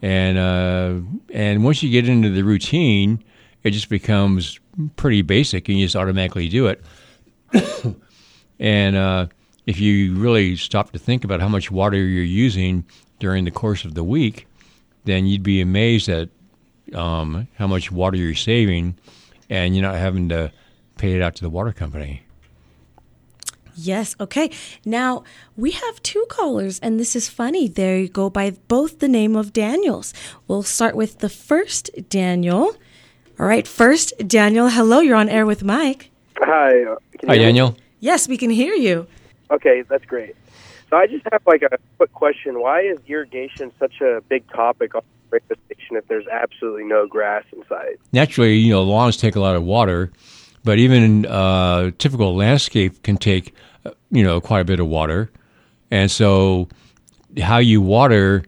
and 0.01 0.38
uh, 0.38 0.95
and 1.33 1.63
once 1.63 1.81
you 1.83 1.89
get 1.89 2.07
into 2.07 2.29
the 2.29 2.43
routine, 2.43 3.24
it 3.63 3.72
just 3.72 3.89
becomes 3.89 4.60
pretty 4.95 5.22
basic 5.22 5.69
and 5.69 5.77
you 5.77 5.86
just 5.86 5.95
automatically 5.95 6.50
do 6.50 6.67
it. 6.67 6.83
and 8.60 8.95
uh, 8.95 9.27
if 9.65 9.79
you 9.79 10.15
really 10.15 10.55
stop 10.55 10.91
to 10.91 11.00
think 11.00 11.24
about 11.24 11.39
how 11.39 11.48
much 11.48 11.72
water 11.72 11.98
you're 11.98 12.24
using 12.24 12.86
during 13.19 13.45
the 13.45 13.51
course 13.51 13.86
of 13.86 13.93
the 13.93 14.03
week, 14.03 14.48
then 15.05 15.25
you'd 15.25 15.43
be 15.43 15.62
amazed 15.62 16.10
at 16.10 16.29
um, 16.93 17.48
how 17.55 17.67
much 17.67 17.91
water 17.91 18.17
you're 18.17 18.36
saving 18.36 18.95
and 19.50 19.75
you're 19.75 19.83
not 19.83 19.95
having 19.95 20.29
to 20.29 20.51
pay 20.98 21.13
it 21.13 21.22
out 21.22 21.36
to 21.36 21.41
the 21.41 21.50
water 21.50 21.72
company. 21.72 22.24
Yes. 23.75 24.15
Okay. 24.20 24.50
Now 24.86 25.24
we 25.56 25.72
have 25.72 26.01
two 26.03 26.25
callers, 26.30 26.80
and 26.80 27.00
this 27.00 27.15
is 27.15 27.30
funny. 27.30 27.68
They 27.68 28.08
go 28.08 28.30
by 28.30 28.51
both 28.68 29.00
the 29.00 29.08
name 29.08 29.36
of 29.36 29.53
Daniels. 29.53 30.13
We'll 30.48 30.63
start 30.63 30.96
with 30.96 31.20
the 31.20 31.30
first 31.30 31.89
Daniel. 32.10 32.75
All 33.39 33.48
right. 33.48 33.68
First, 33.68 34.13
Daniel, 34.27 34.70
hello. 34.70 35.00
You're 35.00 35.15
on 35.15 35.30
air 35.30 35.46
with 35.46 35.63
Mike. 35.63 36.12
Hi. 36.38 36.84
uh, 36.84 36.96
can 37.20 37.30
Hi, 37.30 37.36
you 37.36 37.39
hear 37.39 37.48
me? 37.50 37.53
Daniel. 37.53 37.77
Yes, 38.00 38.27
we 38.27 38.38
can 38.38 38.50
hear 38.50 38.74
you. 38.74 39.08
Okay, 39.50 39.84
that's 39.89 40.06
great. 40.06 40.36
So 40.89 40.98
I 40.98 41.08
just 41.08 41.25
have 41.32 41.42
like 41.48 41.63
a 41.63 41.77
quick 41.98 42.13
question. 42.13 42.60
Why 42.60 42.82
is 42.82 42.98
irrigation 43.08 43.72
such 43.80 44.01
a 44.01 44.22
big 44.30 44.48
topic 44.51 44.94
on 44.94 45.01
the 45.32 45.38
radio 45.38 45.56
station 45.65 45.96
if 45.98 46.08
there's 46.08 46.27
absolutely 46.27 46.84
no 46.84 47.08
grass 47.08 47.44
inside? 47.53 47.98
naturally, 48.12 48.56
you 48.56 48.72
know, 48.72 48.84
lawns 48.84 49.18
take 49.18 49.36
a 49.36 49.39
lot 49.39 49.56
of 49.56 49.63
water, 49.63 50.12
but 50.63 50.79
even 50.79 51.25
uh, 51.25 51.91
typical 51.98 52.36
landscape 52.36 53.03
can 53.03 53.17
take, 53.17 53.53
uh, 53.86 53.91
you 54.12 54.24
know, 54.24 54.39
quite 54.41 54.62
a 54.62 54.65
bit 54.65 54.79
of 54.79 54.88
water, 54.88 55.29
and 55.91 56.10
so 56.10 56.67
how 57.41 57.58
you 57.58 57.82
water 57.82 58.43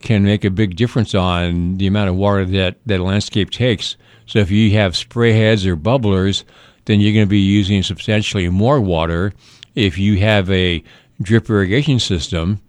can 0.00 0.22
make 0.24 0.44
a 0.44 0.50
big 0.50 0.76
difference 0.76 1.14
on 1.14 1.76
the 1.76 1.86
amount 1.86 2.08
of 2.08 2.16
water 2.16 2.44
that 2.44 2.76
that 2.86 3.00
landscape 3.00 3.50
takes. 3.50 3.96
So 4.26 4.38
if 4.38 4.50
you 4.50 4.70
have 4.72 4.96
spray 4.96 5.32
heads 5.32 5.66
or 5.66 5.76
bubblers, 5.76 6.44
then 6.84 7.00
you're 7.00 7.12
going 7.12 7.26
to 7.26 7.30
be 7.30 7.38
using 7.38 7.82
substantially 7.82 8.48
more 8.48 8.80
water. 8.80 9.32
If 9.74 9.98
you 9.98 10.18
have 10.18 10.50
a 10.50 10.82
drip 11.20 11.50
irrigation 11.50 11.98
system, 11.98 12.60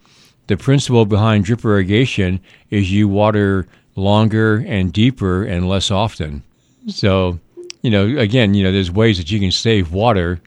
the 0.48 0.58
principle 0.58 1.06
behind 1.06 1.46
drip 1.46 1.64
irrigation 1.64 2.40
is 2.70 2.92
you 2.92 3.08
water 3.08 3.68
longer 3.96 4.64
and 4.68 4.92
deeper 4.92 5.44
and 5.44 5.70
less 5.70 5.92
often. 5.92 6.44
So, 6.88 7.40
you 7.82 7.90
know, 7.90 8.18
again, 8.18 8.54
you 8.54 8.64
know, 8.64 8.72
there's 8.72 8.92
ways 8.92 9.18
that 9.18 9.32
you 9.32 9.40
can 9.40 9.52
save 9.52 9.92
water 9.92 10.42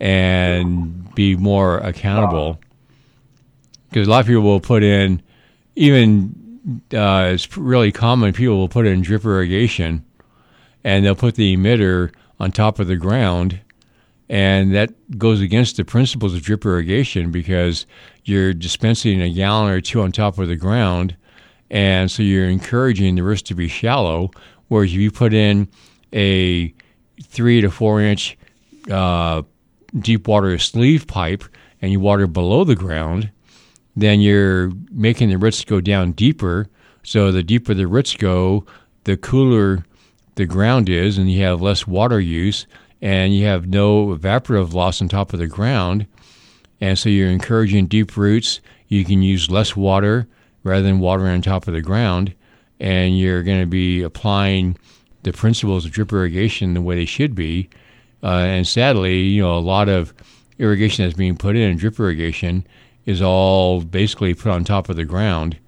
and 0.00 1.14
be 1.14 1.36
more 1.36 1.78
accountable. 1.78 2.60
Because 3.88 4.06
a 4.06 4.10
lot 4.10 4.20
of 4.20 4.26
people 4.26 4.42
will 4.42 4.60
put 4.60 4.82
in, 4.82 5.22
even 5.76 6.80
uh, 6.92 7.30
it's 7.32 7.56
really 7.56 7.92
common, 7.92 8.32
people 8.32 8.56
will 8.56 8.68
put 8.68 8.86
in 8.86 9.02
drip 9.02 9.24
irrigation 9.24 10.04
and 10.82 11.04
they'll 11.04 11.14
put 11.14 11.34
the 11.36 11.56
emitter 11.56 12.12
on 12.38 12.52
top 12.52 12.78
of 12.78 12.86
the 12.86 12.96
ground. 12.96 13.60
And 14.28 14.74
that 14.74 15.18
goes 15.18 15.40
against 15.40 15.76
the 15.76 15.84
principles 15.84 16.34
of 16.34 16.42
drip 16.42 16.64
irrigation 16.64 17.30
because 17.30 17.86
you're 18.24 18.54
dispensing 18.54 19.20
a 19.20 19.30
gallon 19.32 19.72
or 19.72 19.80
two 19.80 20.00
on 20.00 20.12
top 20.12 20.38
of 20.38 20.48
the 20.48 20.56
ground. 20.56 21.16
And 21.70 22.10
so 22.10 22.22
you're 22.22 22.48
encouraging 22.48 23.16
the 23.16 23.22
roots 23.22 23.42
to 23.42 23.54
be 23.54 23.68
shallow. 23.68 24.30
Whereas 24.68 24.92
if 24.92 24.98
you 24.98 25.10
put 25.10 25.34
in 25.34 25.68
a 26.14 26.72
three 27.22 27.60
to 27.60 27.70
four 27.70 28.00
inch 28.00 28.38
uh, 28.90 29.42
deep 29.98 30.28
water 30.28 30.58
sleeve 30.58 31.06
pipe 31.06 31.44
and 31.82 31.92
you 31.92 32.00
water 32.00 32.26
below 32.26 32.64
the 32.64 32.76
ground, 32.76 33.30
then 33.96 34.20
you're 34.20 34.72
making 34.90 35.28
the 35.28 35.36
roots 35.36 35.64
go 35.64 35.80
down 35.80 36.12
deeper. 36.12 36.68
So 37.02 37.30
the 37.30 37.42
deeper 37.42 37.74
the 37.74 37.86
roots 37.86 38.14
go, 38.14 38.64
the 39.04 39.16
cooler 39.16 39.84
the 40.36 40.46
ground 40.46 40.88
is, 40.88 41.18
and 41.18 41.30
you 41.30 41.42
have 41.42 41.60
less 41.60 41.86
water 41.86 42.20
use, 42.20 42.66
and 43.02 43.34
you 43.34 43.44
have 43.44 43.66
no 43.66 44.08
evaporative 44.08 44.72
loss 44.72 45.00
on 45.00 45.08
top 45.08 45.32
of 45.32 45.38
the 45.38 45.46
ground. 45.46 46.06
And 46.80 46.98
so 46.98 47.08
you're 47.08 47.28
encouraging 47.28 47.86
deep 47.86 48.16
roots. 48.16 48.60
You 48.88 49.04
can 49.04 49.22
use 49.22 49.50
less 49.50 49.76
water 49.76 50.26
rather 50.62 50.82
than 50.82 50.98
watering 50.98 51.34
on 51.34 51.42
top 51.42 51.68
of 51.68 51.74
the 51.74 51.82
ground, 51.82 52.34
and 52.80 53.18
you're 53.18 53.42
going 53.42 53.60
to 53.60 53.66
be 53.66 54.02
applying 54.02 54.76
the 55.24 55.32
principles 55.32 55.84
of 55.84 55.90
drip 55.90 56.12
irrigation 56.12 56.74
the 56.74 56.80
way 56.80 56.94
they 56.94 57.04
should 57.04 57.34
be. 57.34 57.68
Uh, 58.22 58.38
and 58.38 58.66
sadly, 58.66 59.18
you 59.20 59.42
know, 59.42 59.56
a 59.56 59.60
lot 59.60 59.88
of 59.88 60.14
irrigation 60.58 61.04
that's 61.04 61.16
being 61.16 61.36
put 61.36 61.56
in, 61.56 61.76
drip 61.76 61.98
irrigation, 61.98 62.66
is 63.04 63.20
all 63.20 63.82
basically 63.82 64.32
put 64.34 64.50
on 64.50 64.64
top 64.64 64.88
of 64.88 64.96
the 64.96 65.04
ground, 65.04 65.58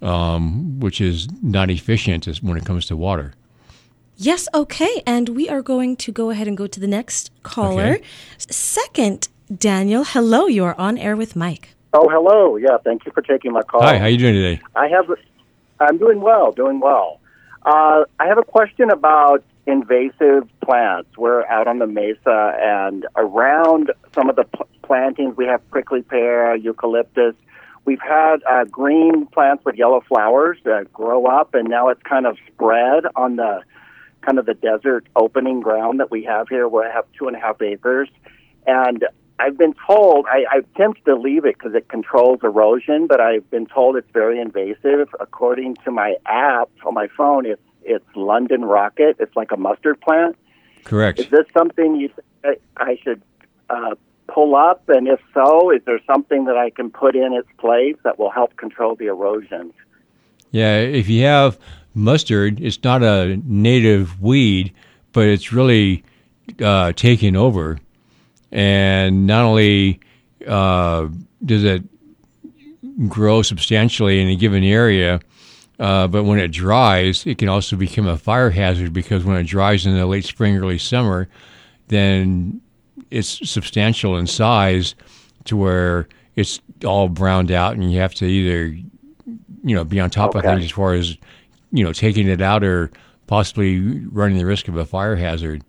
um, 0.00 0.80
which 0.80 1.00
is 1.00 1.28
not 1.42 1.70
efficient 1.70 2.26
when 2.40 2.56
it 2.56 2.64
comes 2.64 2.86
to 2.86 2.96
water. 2.96 3.34
Yes, 4.16 4.48
okay. 4.54 5.02
And 5.06 5.30
we 5.30 5.48
are 5.48 5.62
going 5.62 5.96
to 5.96 6.12
go 6.12 6.30
ahead 6.30 6.46
and 6.46 6.56
go 6.56 6.66
to 6.66 6.78
the 6.80 6.86
next 6.86 7.30
caller. 7.42 7.94
Okay. 7.94 8.02
Second, 8.38 9.28
Daniel, 9.54 10.04
hello. 10.04 10.46
You 10.46 10.64
are 10.64 10.78
on 10.78 10.96
air 10.96 11.16
with 11.16 11.34
Mike. 11.34 11.74
Oh, 11.92 12.08
hello. 12.08 12.56
Yeah, 12.56 12.78
thank 12.84 13.04
you 13.04 13.12
for 13.12 13.22
taking 13.22 13.52
my 13.52 13.62
call. 13.62 13.82
Hi, 13.82 13.98
how 13.98 14.04
are 14.04 14.08
you 14.08 14.18
doing 14.18 14.34
today? 14.34 14.62
I 14.76 14.88
have. 14.88 15.10
I'm 15.80 15.98
doing 15.98 16.20
well. 16.20 16.52
Doing 16.52 16.80
well. 16.80 17.20
Uh, 17.64 18.04
I 18.18 18.26
have 18.26 18.38
a 18.38 18.42
question 18.42 18.90
about 18.90 19.44
invasive 19.66 20.48
plants. 20.64 21.16
We're 21.16 21.46
out 21.46 21.68
on 21.68 21.78
the 21.78 21.86
mesa, 21.86 22.56
and 22.60 23.06
around 23.14 23.92
some 24.14 24.28
of 24.28 24.36
the 24.36 24.44
p- 24.44 24.64
plantings, 24.82 25.36
we 25.36 25.46
have 25.46 25.68
prickly 25.70 26.02
pear, 26.02 26.56
eucalyptus. 26.56 27.36
We've 27.84 28.00
had 28.00 28.42
uh, 28.48 28.64
green 28.64 29.26
plants 29.26 29.64
with 29.64 29.76
yellow 29.76 30.00
flowers 30.00 30.58
that 30.64 30.92
grow 30.92 31.26
up, 31.26 31.54
and 31.54 31.68
now 31.68 31.88
it's 31.88 32.02
kind 32.02 32.26
of 32.26 32.36
spread 32.52 33.04
on 33.14 33.36
the 33.36 33.62
kind 34.22 34.38
of 34.38 34.46
the 34.46 34.54
desert 34.54 35.06
opening 35.14 35.60
ground 35.60 36.00
that 36.00 36.10
we 36.10 36.24
have 36.24 36.48
here. 36.48 36.68
We 36.68 36.82
have 36.92 37.04
two 37.16 37.28
and 37.28 37.36
a 37.36 37.40
half 37.40 37.62
acres, 37.62 38.08
and 38.66 39.04
I've 39.42 39.58
been 39.58 39.74
told 39.86 40.26
I, 40.30 40.44
I 40.50 40.60
tempted 40.76 41.04
to 41.04 41.16
leave 41.16 41.44
it 41.44 41.58
because 41.58 41.74
it 41.74 41.88
controls 41.88 42.40
erosion, 42.44 43.08
but 43.08 43.20
I've 43.20 43.48
been 43.50 43.66
told 43.66 43.96
it's 43.96 44.10
very 44.12 44.40
invasive. 44.40 45.08
According 45.18 45.76
to 45.84 45.90
my 45.90 46.14
app 46.26 46.70
on 46.86 46.94
my 46.94 47.08
phone, 47.16 47.44
it's 47.46 47.62
it's 47.82 48.04
London 48.14 48.64
Rocket. 48.64 49.16
It's 49.18 49.34
like 49.34 49.50
a 49.50 49.56
mustard 49.56 50.00
plant. 50.00 50.36
Correct. 50.84 51.18
Is 51.18 51.28
this 51.28 51.46
something 51.52 51.96
you 51.96 52.10
think 52.42 52.60
I 52.76 52.96
should 53.02 53.20
uh, 53.68 53.96
pull 54.28 54.54
up? 54.54 54.88
And 54.88 55.08
if 55.08 55.20
so, 55.34 55.72
is 55.72 55.82
there 55.86 56.00
something 56.06 56.44
that 56.44 56.56
I 56.56 56.70
can 56.70 56.90
put 56.90 57.16
in 57.16 57.32
its 57.32 57.48
place 57.58 57.96
that 58.04 58.20
will 58.20 58.30
help 58.30 58.56
control 58.56 58.94
the 58.94 59.06
erosion? 59.06 59.72
Yeah, 60.52 60.76
if 60.76 61.08
you 61.08 61.24
have 61.24 61.58
mustard, 61.94 62.60
it's 62.60 62.82
not 62.84 63.02
a 63.02 63.40
native 63.44 64.20
weed, 64.22 64.72
but 65.12 65.26
it's 65.26 65.52
really 65.52 66.04
uh, 66.62 66.92
taking 66.92 67.34
over. 67.34 67.78
And 68.52 69.26
not 69.26 69.44
only 69.44 69.98
uh, 70.46 71.08
does 71.44 71.64
it 71.64 71.82
grow 73.08 73.42
substantially 73.42 74.20
in 74.20 74.28
a 74.28 74.36
given 74.36 74.62
area, 74.62 75.20
Uh, 75.78 76.06
but 76.06 76.24
when 76.24 76.38
it 76.38 76.52
dries, 76.52 77.26
it 77.26 77.38
can 77.38 77.48
also 77.48 77.76
become 77.76 78.06
a 78.06 78.16
fire 78.16 78.50
hazard 78.50 78.92
because 78.92 79.24
when 79.24 79.36
it 79.36 79.48
dries 79.48 79.84
in 79.84 79.96
the 79.96 80.06
late 80.06 80.24
spring, 80.24 80.56
early 80.56 80.78
summer, 80.78 81.26
then 81.88 82.60
it's 83.10 83.50
substantial 83.50 84.16
in 84.16 84.26
size 84.26 84.94
to 85.44 85.56
where 85.56 86.06
it's 86.36 86.60
all 86.84 87.08
browned 87.08 87.50
out, 87.50 87.74
and 87.74 87.90
you 87.90 87.98
have 88.00 88.14
to 88.14 88.26
either, 88.26 88.66
you 89.64 89.74
know, 89.74 89.82
be 89.82 89.98
on 89.98 90.08
top 90.10 90.34
of 90.36 90.42
things 90.42 90.64
as 90.64 90.70
far 90.70 90.94
as, 90.94 91.16
you 91.72 91.82
know, 91.82 91.92
taking 91.92 92.28
it 92.28 92.40
out 92.40 92.62
or 92.62 92.90
possibly 93.26 93.80
running 94.12 94.38
the 94.38 94.46
risk 94.46 94.68
of 94.68 94.76
a 94.76 94.84
fire 94.84 95.16
hazard. 95.16 95.64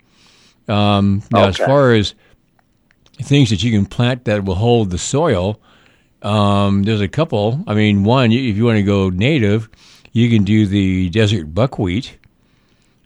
Um, 0.67 1.23
now, 1.31 1.47
as 1.47 1.57
far 1.57 1.93
as 1.93 2.13
things 3.21 3.49
that 3.49 3.63
you 3.63 3.71
can 3.71 3.85
plant 3.85 4.25
that 4.25 4.43
will 4.45 4.55
hold 4.55 4.89
the 4.89 4.97
soil, 4.97 5.59
um, 6.21 6.83
there's 6.83 7.01
a 7.01 7.07
couple. 7.07 7.63
I 7.67 7.73
mean, 7.73 8.03
one, 8.03 8.31
if 8.31 8.55
you 8.57 8.65
want 8.65 8.77
to 8.77 8.83
go 8.83 9.09
native, 9.09 9.69
you 10.11 10.29
can 10.29 10.43
do 10.43 10.65
the 10.65 11.09
desert 11.09 11.53
buckwheat, 11.53 12.17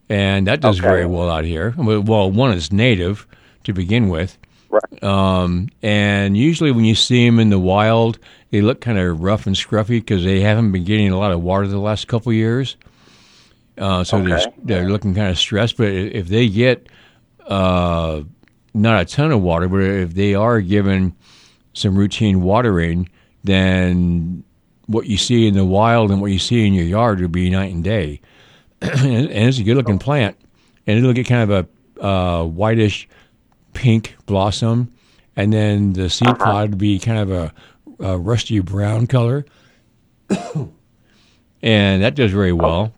and 0.09 0.47
that 0.47 0.61
does 0.61 0.79
Okay. 0.79 0.87
very 0.87 1.05
well 1.05 1.29
out 1.29 1.43
here. 1.45 1.73
Well, 1.77 2.31
one 2.31 2.53
is 2.53 2.71
native 2.71 3.27
to 3.63 3.73
begin 3.73 4.09
with, 4.09 4.37
Right. 4.69 5.03
um, 5.03 5.69
and 5.81 6.37
usually 6.37 6.71
when 6.71 6.85
you 6.85 6.95
see 6.95 7.25
them 7.25 7.39
in 7.39 7.49
the 7.49 7.59
wild, 7.59 8.19
they 8.51 8.61
look 8.61 8.79
kind 8.81 8.97
of 8.97 9.21
rough 9.21 9.45
and 9.47 9.55
scruffy 9.55 9.99
because 9.99 10.23
they 10.23 10.39
haven't 10.41 10.71
been 10.71 10.83
getting 10.85 11.11
a 11.11 11.17
lot 11.17 11.31
of 11.31 11.41
water 11.41 11.67
the 11.67 11.79
last 11.79 12.07
couple 12.07 12.31
years. 12.31 12.77
Uh, 13.77 14.03
so 14.03 14.21
they're, 14.23 14.39
they're 14.63 14.89
looking 14.89 15.13
kind 15.13 15.29
of 15.29 15.37
stressed. 15.37 15.77
But 15.77 15.89
if 15.89 16.27
they 16.27 16.49
get 16.49 16.87
uh, 17.45 18.21
not 18.77 19.01
a 19.01 19.05
ton 19.05 19.31
of 19.31 19.41
water, 19.41 19.67
but 19.67 19.81
if 19.81 20.13
they 20.13 20.36
are 20.36 20.62
given 20.62 21.15
some 21.74 21.96
routine 21.96 22.41
watering, 22.41 23.10
then 23.43 24.43
what 24.88 25.05
you 25.05 25.17
see 25.17 25.48
in 25.48 25.53
the 25.53 25.65
wild 25.65 26.12
and 26.12 26.22
what 26.22 26.31
you 26.31 26.39
see 26.39 26.65
in 26.65 26.74
your 26.74 26.86
yard 26.86 27.19
will 27.19 27.27
be 27.27 27.50
night 27.50 27.74
and 27.74 27.84
day. 27.84 28.22
and 28.81 29.29
it's 29.31 29.60
a 29.60 29.63
good 29.63 29.77
looking 29.77 30.00
plant, 30.00 30.38
and 30.86 30.98
it'll 30.98 31.13
get 31.13 31.27
kind 31.27 31.50
of 31.51 31.67
a 32.00 32.03
uh, 32.03 32.43
whitish 32.43 33.07
pink 33.74 34.15
blossom, 34.25 34.91
and 35.36 35.51
then 35.51 35.93
the 35.93 36.10
seed 36.10 36.38
pod 36.39 36.72
will 36.72 36.77
be 36.77 37.00
kind 37.00 37.19
of 37.19 37.31
a, 37.31 37.53
a 38.00 38.17
rusty 38.17 38.60
brown 38.60 39.07
color, 39.07 39.46
and 41.62 42.03
that 42.03 42.15
does 42.15 42.31
very 42.31 42.53
well. 42.53 42.93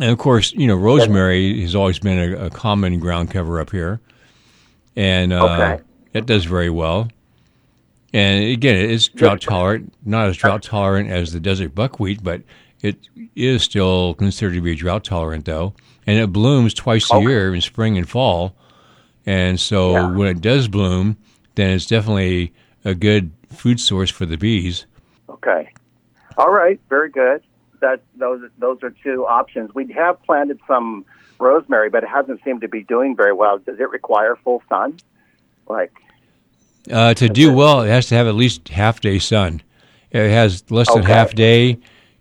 And 0.00 0.10
of 0.10 0.18
course, 0.18 0.52
you 0.52 0.66
know, 0.66 0.76
rosemary 0.76 1.60
has 1.62 1.74
always 1.74 1.98
been 1.98 2.34
a, 2.34 2.46
a 2.46 2.50
common 2.50 2.98
ground 3.00 3.30
cover 3.30 3.60
up 3.60 3.70
here, 3.70 4.00
and 4.98 5.32
uh, 5.32 5.44
Okay. 5.44 5.82
it 6.12 6.26
does 6.26 6.44
very 6.44 6.68
well. 6.70 7.08
And 8.12 8.44
again, 8.44 8.76
it's 8.76 9.06
drought 9.08 9.40
tolerant, 9.40 9.92
not 10.04 10.28
as 10.28 10.36
drought 10.36 10.62
tolerant 10.62 11.08
as 11.10 11.32
the 11.32 11.40
desert 11.40 11.74
buckwheat, 11.74 12.22
but 12.22 12.42
it 12.82 12.96
is 13.36 13.62
still 13.62 14.14
considered 14.14 14.54
to 14.54 14.60
be 14.60 14.74
drought 14.74 15.04
tolerant, 15.04 15.44
though. 15.44 15.74
And 16.06 16.18
it 16.18 16.32
blooms 16.32 16.72
twice 16.74 17.12
a 17.12 17.20
year 17.20 17.54
in 17.54 17.60
spring 17.60 17.96
and 17.98 18.08
fall. 18.08 18.54
And 19.26 19.60
so 19.60 19.92
Yeah. 19.92 20.10
when 20.10 20.28
it 20.28 20.40
does 20.40 20.68
bloom, 20.68 21.16
then 21.54 21.70
it's 21.70 21.86
definitely 21.86 22.52
a 22.84 22.94
good 22.94 23.30
food 23.50 23.78
source 23.78 24.10
for 24.10 24.24
the 24.26 24.36
bees. 24.38 24.86
Okay. 25.28 25.68
All 26.38 26.50
right. 26.50 26.80
Very 26.88 27.10
good. 27.10 27.42
That 27.80 28.00
those 28.16 28.40
those 28.58 28.78
are 28.82 28.90
two 29.04 29.26
options. 29.26 29.74
We 29.74 29.86
have 29.92 30.20
planted 30.24 30.58
some 30.66 31.04
rosemary, 31.38 31.90
but 31.90 32.02
it 32.02 32.08
hasn't 32.08 32.42
seemed 32.44 32.60
to 32.62 32.68
be 32.68 32.82
doing 32.82 33.16
very 33.16 33.32
well. 33.32 33.58
Does 33.58 33.78
it 33.78 33.90
require 33.90 34.36
full 34.44 34.62
sun? 34.68 34.96
Like 35.68 35.92
Uh, 36.90 37.14
to 37.14 37.28
do 37.28 37.52
well, 37.52 37.82
it 37.82 37.88
has 37.88 38.06
to 38.08 38.14
have 38.14 38.26
at 38.26 38.34
least 38.34 38.68
half 38.68 39.00
day 39.00 39.18
sun. 39.18 39.62
If 40.10 40.20
it 40.22 40.30
has 40.30 40.64
less 40.70 40.88
than 40.92 41.02
Okay. 41.02 41.12
half 41.12 41.34
day, 41.34 41.78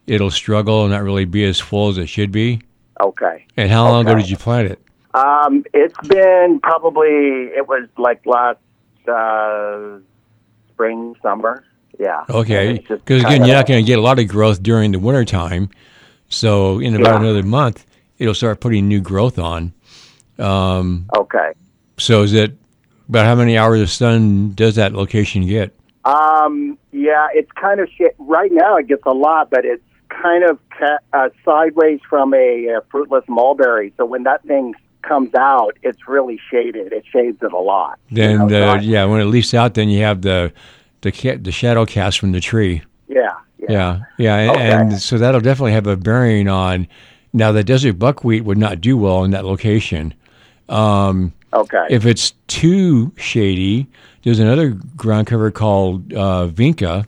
it'll 0.07 0.31
struggle 0.31 0.83
and 0.83 0.91
not 0.91 1.03
really 1.03 1.25
be 1.25 1.43
as 1.45 1.59
full 1.59 1.89
as 1.89 1.97
it 1.97 2.07
should 2.09 2.31
be. 2.31 2.61
okay. 3.01 3.45
And 3.55 3.69
how 3.69 3.85
long 3.87 4.05
ago 4.07 4.15
did 4.15 4.29
you 4.29 4.37
plant 4.37 4.71
it? 4.71 4.79
Um, 5.13 5.63
it's 5.73 5.97
been 6.07 6.59
probably 6.61 7.49
it 7.55 7.67
was 7.67 7.87
like 7.97 8.25
last 8.25 8.59
uh, 9.07 9.97
spring, 10.69 11.15
summer. 11.21 11.63
Yeah. 11.99 12.23
Okay, 12.29 12.67
And 12.69 12.77
it's 12.79 12.87
just 12.87 13.05
because 13.05 13.23
again, 13.23 13.43
you're 13.45 13.55
not 13.55 13.65
going 13.67 13.83
to 13.83 13.87
get 13.87 13.97
a 13.97 14.01
lot 14.01 14.19
of 14.19 14.27
growth 14.27 14.61
during 14.61 14.91
the 14.91 14.99
winter 14.99 15.25
time. 15.25 15.69
So 16.29 16.79
in 16.79 16.93
about 16.95 17.21
Yeah. 17.21 17.29
another 17.29 17.43
month, 17.43 17.85
it'll 18.19 18.33
start 18.33 18.59
putting 18.59 18.87
new 18.87 19.01
growth 19.01 19.39
on. 19.39 19.73
Um, 20.39 21.05
Okay. 21.15 21.51
so 21.97 22.21
is 22.23 22.33
it 22.33 22.55
about 23.09 23.25
how 23.25 23.35
many 23.35 23.57
hours 23.57 23.81
of 23.81 23.89
sun 23.89 24.53
does 24.53 24.75
that 24.75 24.93
location 24.93 25.45
get? 25.47 25.73
Um, 26.05 26.77
yeah, 26.91 27.27
it's 27.33 27.51
kind 27.53 27.79
of 27.79 27.89
shit. 27.89 28.15
Right 28.17 28.51
now, 28.51 28.77
it 28.77 28.87
gets 28.87 29.03
a 29.05 29.13
lot, 29.13 29.49
but 29.49 29.65
it's 29.65 29.83
kind 30.09 30.43
of 30.43 30.57
ca- 30.69 30.99
uh, 31.13 31.29
sideways 31.43 31.99
from 32.09 32.33
a, 32.33 32.69
uh 32.77 32.81
fruitless 32.89 33.25
mulberry. 33.27 33.93
So 33.97 34.05
when 34.05 34.23
that 34.23 34.43
thing 34.43 34.73
comes 35.01 35.33
out, 35.35 35.77
it's 35.83 36.07
really 36.07 36.39
shaded. 36.51 36.93
It 36.93 37.05
shades 37.11 37.41
it 37.41 37.51
a 37.51 37.57
lot. 37.57 37.99
you 38.09 38.17
Then 38.17 38.37
know, 38.39 38.47
the, 38.77 38.83
yeah, 38.83 39.05
when 39.05 39.21
it 39.21 39.25
leaves 39.25 39.53
out, 39.53 39.73
then 39.73 39.89
you 39.89 40.03
have 40.03 40.21
the 40.21 40.51
the 41.01 41.11
ca- 41.11 41.37
the 41.37 41.51
shadow 41.51 41.85
cast 41.85 42.19
from 42.19 42.31
the 42.31 42.39
tree. 42.39 42.81
yeah, 43.07 43.33
yeah, 43.59 43.67
Yeah, 43.69 43.99
yeah, 44.17 44.37
and, 44.37 44.51
Okay. 44.51 44.71
and 44.71 45.01
so 45.01 45.17
that'll 45.17 45.41
definitely 45.41 45.73
have 45.73 45.87
a 45.87 45.97
bearing 45.97 46.47
on. 46.47 46.87
Now, 47.33 47.51
the 47.51 47.63
desert 47.63 47.93
buckwheat 47.93 48.43
would 48.45 48.57
not 48.57 48.81
do 48.81 48.97
well 48.97 49.23
in 49.23 49.31
that 49.31 49.45
location. 49.45 50.13
Um, 50.69 51.33
Okay. 51.53 51.85
if 51.89 52.05
it's 52.05 52.31
too 52.47 53.13
shady, 53.17 53.87
there's 54.23 54.39
another 54.39 54.69
ground 54.95 55.27
cover 55.27 55.49
called 55.51 56.13
uh, 56.13 56.47
vinca. 56.47 57.05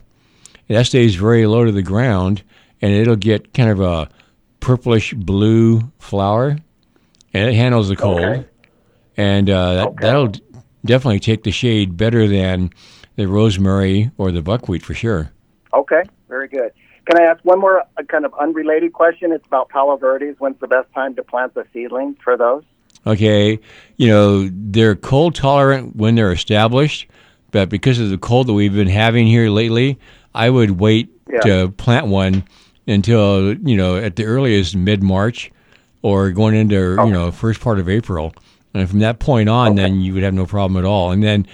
That 0.68 0.86
stays 0.86 1.14
very 1.14 1.46
low 1.46 1.64
to 1.64 1.72
the 1.72 1.82
ground, 1.82 2.42
and 2.80 2.92
it'll 2.92 3.16
get 3.16 3.52
kind 3.54 3.70
of 3.70 3.80
a 3.80 4.08
purplish 4.60 5.12
blue 5.14 5.90
flower, 5.98 6.56
and 7.34 7.48
it 7.48 7.54
handles 7.54 7.88
the 7.88 7.96
cold. 7.96 8.20
Okay. 8.20 8.44
And 9.16 9.50
uh, 9.50 9.74
that, 9.74 9.86
Okay. 9.88 9.96
that'll 10.06 10.32
definitely 10.84 11.20
take 11.20 11.42
the 11.42 11.50
shade 11.52 11.96
better 11.96 12.26
than 12.26 12.70
the 13.16 13.26
rosemary 13.28 14.10
or 14.16 14.32
the 14.32 14.42
buckwheat 14.42 14.82
for 14.82 14.94
sure. 14.94 15.30
okay. 15.74 16.02
Very 16.28 16.48
good. 16.48 16.70
Can 17.10 17.20
I 17.20 17.24
ask 17.24 17.44
one 17.44 17.58
more 17.58 17.82
kind 18.06 18.24
of 18.24 18.32
unrelated 18.40 18.92
question? 18.92 19.32
It's 19.32 19.44
about 19.44 19.68
Palo 19.68 19.96
Verdes. 19.96 20.36
When's 20.38 20.60
the 20.60 20.68
best 20.68 20.92
time 20.94 21.16
to 21.16 21.24
plant 21.24 21.54
the 21.54 21.66
seedlings 21.72 22.16
for 22.22 22.36
those? 22.36 22.62
Okay, 23.04 23.58
you 23.96 24.06
know 24.08 24.48
they're 24.52 24.94
cold 24.94 25.34
tolerant 25.34 25.96
when 25.96 26.14
they're 26.14 26.30
established, 26.30 27.08
but 27.50 27.68
because 27.68 27.98
of 27.98 28.10
the 28.10 28.18
cold 28.18 28.46
that 28.46 28.52
we've 28.52 28.74
been 28.74 28.86
having 28.86 29.26
here 29.26 29.50
lately, 29.50 29.98
I 30.34 30.50
would 30.50 30.78
wait 30.78 31.10
Yeah. 31.32 31.40
to 31.40 31.68
plant 31.70 32.06
one 32.06 32.44
until 32.86 33.54
you 33.54 33.76
know 33.76 33.96
at 33.96 34.14
the 34.14 34.24
earliest 34.24 34.76
mid 34.76 35.02
March, 35.02 35.50
or 36.02 36.30
going 36.30 36.54
into 36.54 36.94
you 37.04 37.10
know 37.10 37.32
first 37.32 37.60
part 37.60 37.80
of 37.80 37.88
April, 37.88 38.32
and 38.72 38.88
from 38.88 39.00
that 39.00 39.18
point 39.18 39.48
on, 39.48 39.74
then 39.74 40.00
you 40.00 40.14
would 40.14 40.22
have 40.22 40.34
no 40.34 40.46
problem 40.46 40.76
at 40.78 40.86
all. 40.86 41.10
And 41.10 41.24
then 41.24 41.44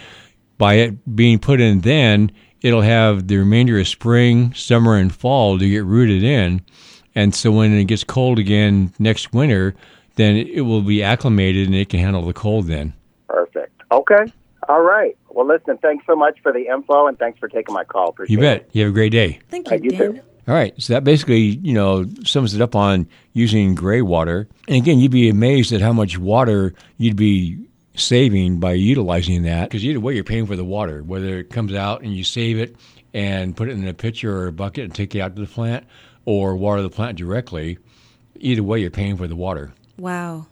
by 0.58 0.74
it 0.74 1.16
being 1.16 1.38
put 1.38 1.62
in, 1.62 1.80
then 1.80 2.30
it'll 2.66 2.82
have 2.82 3.28
the 3.28 3.36
remainder 3.36 3.78
of 3.78 3.86
spring, 3.88 4.52
summer, 4.54 4.96
and 4.96 5.14
fall 5.14 5.58
to 5.58 5.68
get 5.68 5.84
rooted 5.84 6.22
in. 6.22 6.60
And 7.14 7.34
so 7.34 7.50
when 7.52 7.72
it 7.72 7.84
gets 7.84 8.04
cold 8.04 8.38
again 8.38 8.92
next 8.98 9.32
winter, 9.32 9.74
then 10.16 10.36
it 10.36 10.62
will 10.62 10.82
be 10.82 11.02
acclimated 11.02 11.66
and 11.66 11.74
it 11.76 11.88
can 11.88 12.00
handle 12.00 12.22
the 12.26 12.32
cold 12.32 12.66
then. 12.66 12.92
Perfect. 13.28 13.80
Okay. 13.92 14.32
All 14.68 14.82
right. 14.82 15.16
Well, 15.30 15.46
listen, 15.46 15.78
thanks 15.78 16.04
so 16.06 16.16
much 16.16 16.38
for 16.42 16.52
the 16.52 16.66
info 16.66 17.06
and 17.06 17.18
thanks 17.18 17.38
for 17.38 17.48
taking 17.48 17.74
my 17.74 17.84
call. 17.84 18.08
Appreciate 18.08 18.34
You 18.34 18.40
bet. 18.40 18.56
it. 18.62 18.70
You 18.72 18.82
have 18.84 18.90
a 18.90 18.94
great 18.94 19.12
day. 19.12 19.38
Thank 19.50 19.70
Uh, 19.70 19.76
you, 19.76 19.80
you 19.84 19.90
Dan. 19.90 20.14
too. 20.14 20.20
All 20.48 20.54
right. 20.54 20.74
So 20.80 20.92
that 20.94 21.04
basically, 21.04 21.40
you 21.40 21.72
know, 21.74 22.04
sums 22.24 22.54
it 22.54 22.60
up 22.60 22.74
on 22.74 23.06
using 23.32 23.74
gray 23.74 24.02
water. 24.02 24.48
And 24.68 24.76
again, 24.76 24.98
you'd 24.98 25.10
be 25.12 25.28
amazed 25.28 25.72
at 25.72 25.80
how 25.80 25.92
much 25.92 26.18
water 26.18 26.74
you'd 26.98 27.16
be 27.16 27.58
saving 27.96 28.60
by 28.60 28.72
utilizing 28.72 29.42
that. 29.42 29.68
Because 29.68 29.84
either 29.84 30.00
way, 30.00 30.14
you're 30.14 30.24
paying 30.24 30.46
for 30.46 30.56
the 30.56 30.64
water, 30.64 31.02
whether 31.02 31.38
it 31.38 31.50
comes 31.50 31.74
out 31.74 32.02
and 32.02 32.14
you 32.14 32.24
save 32.24 32.58
it 32.58 32.76
and 33.14 33.56
put 33.56 33.68
it 33.68 33.72
in 33.72 33.86
a 33.88 33.94
pitcher 33.94 34.36
or 34.36 34.46
a 34.46 34.52
bucket 34.52 34.84
and 34.84 34.94
take 34.94 35.14
it 35.14 35.20
out 35.20 35.34
to 35.34 35.42
the 35.42 35.48
plant 35.48 35.84
or 36.24 36.56
water 36.56 36.82
the 36.82 36.90
plant 36.90 37.18
directly. 37.18 37.78
Either 38.38 38.62
way, 38.62 38.80
you're 38.80 38.90
paying 38.90 39.16
for 39.16 39.26
the 39.26 39.36
water. 39.36 39.72
Wow. 39.98 40.46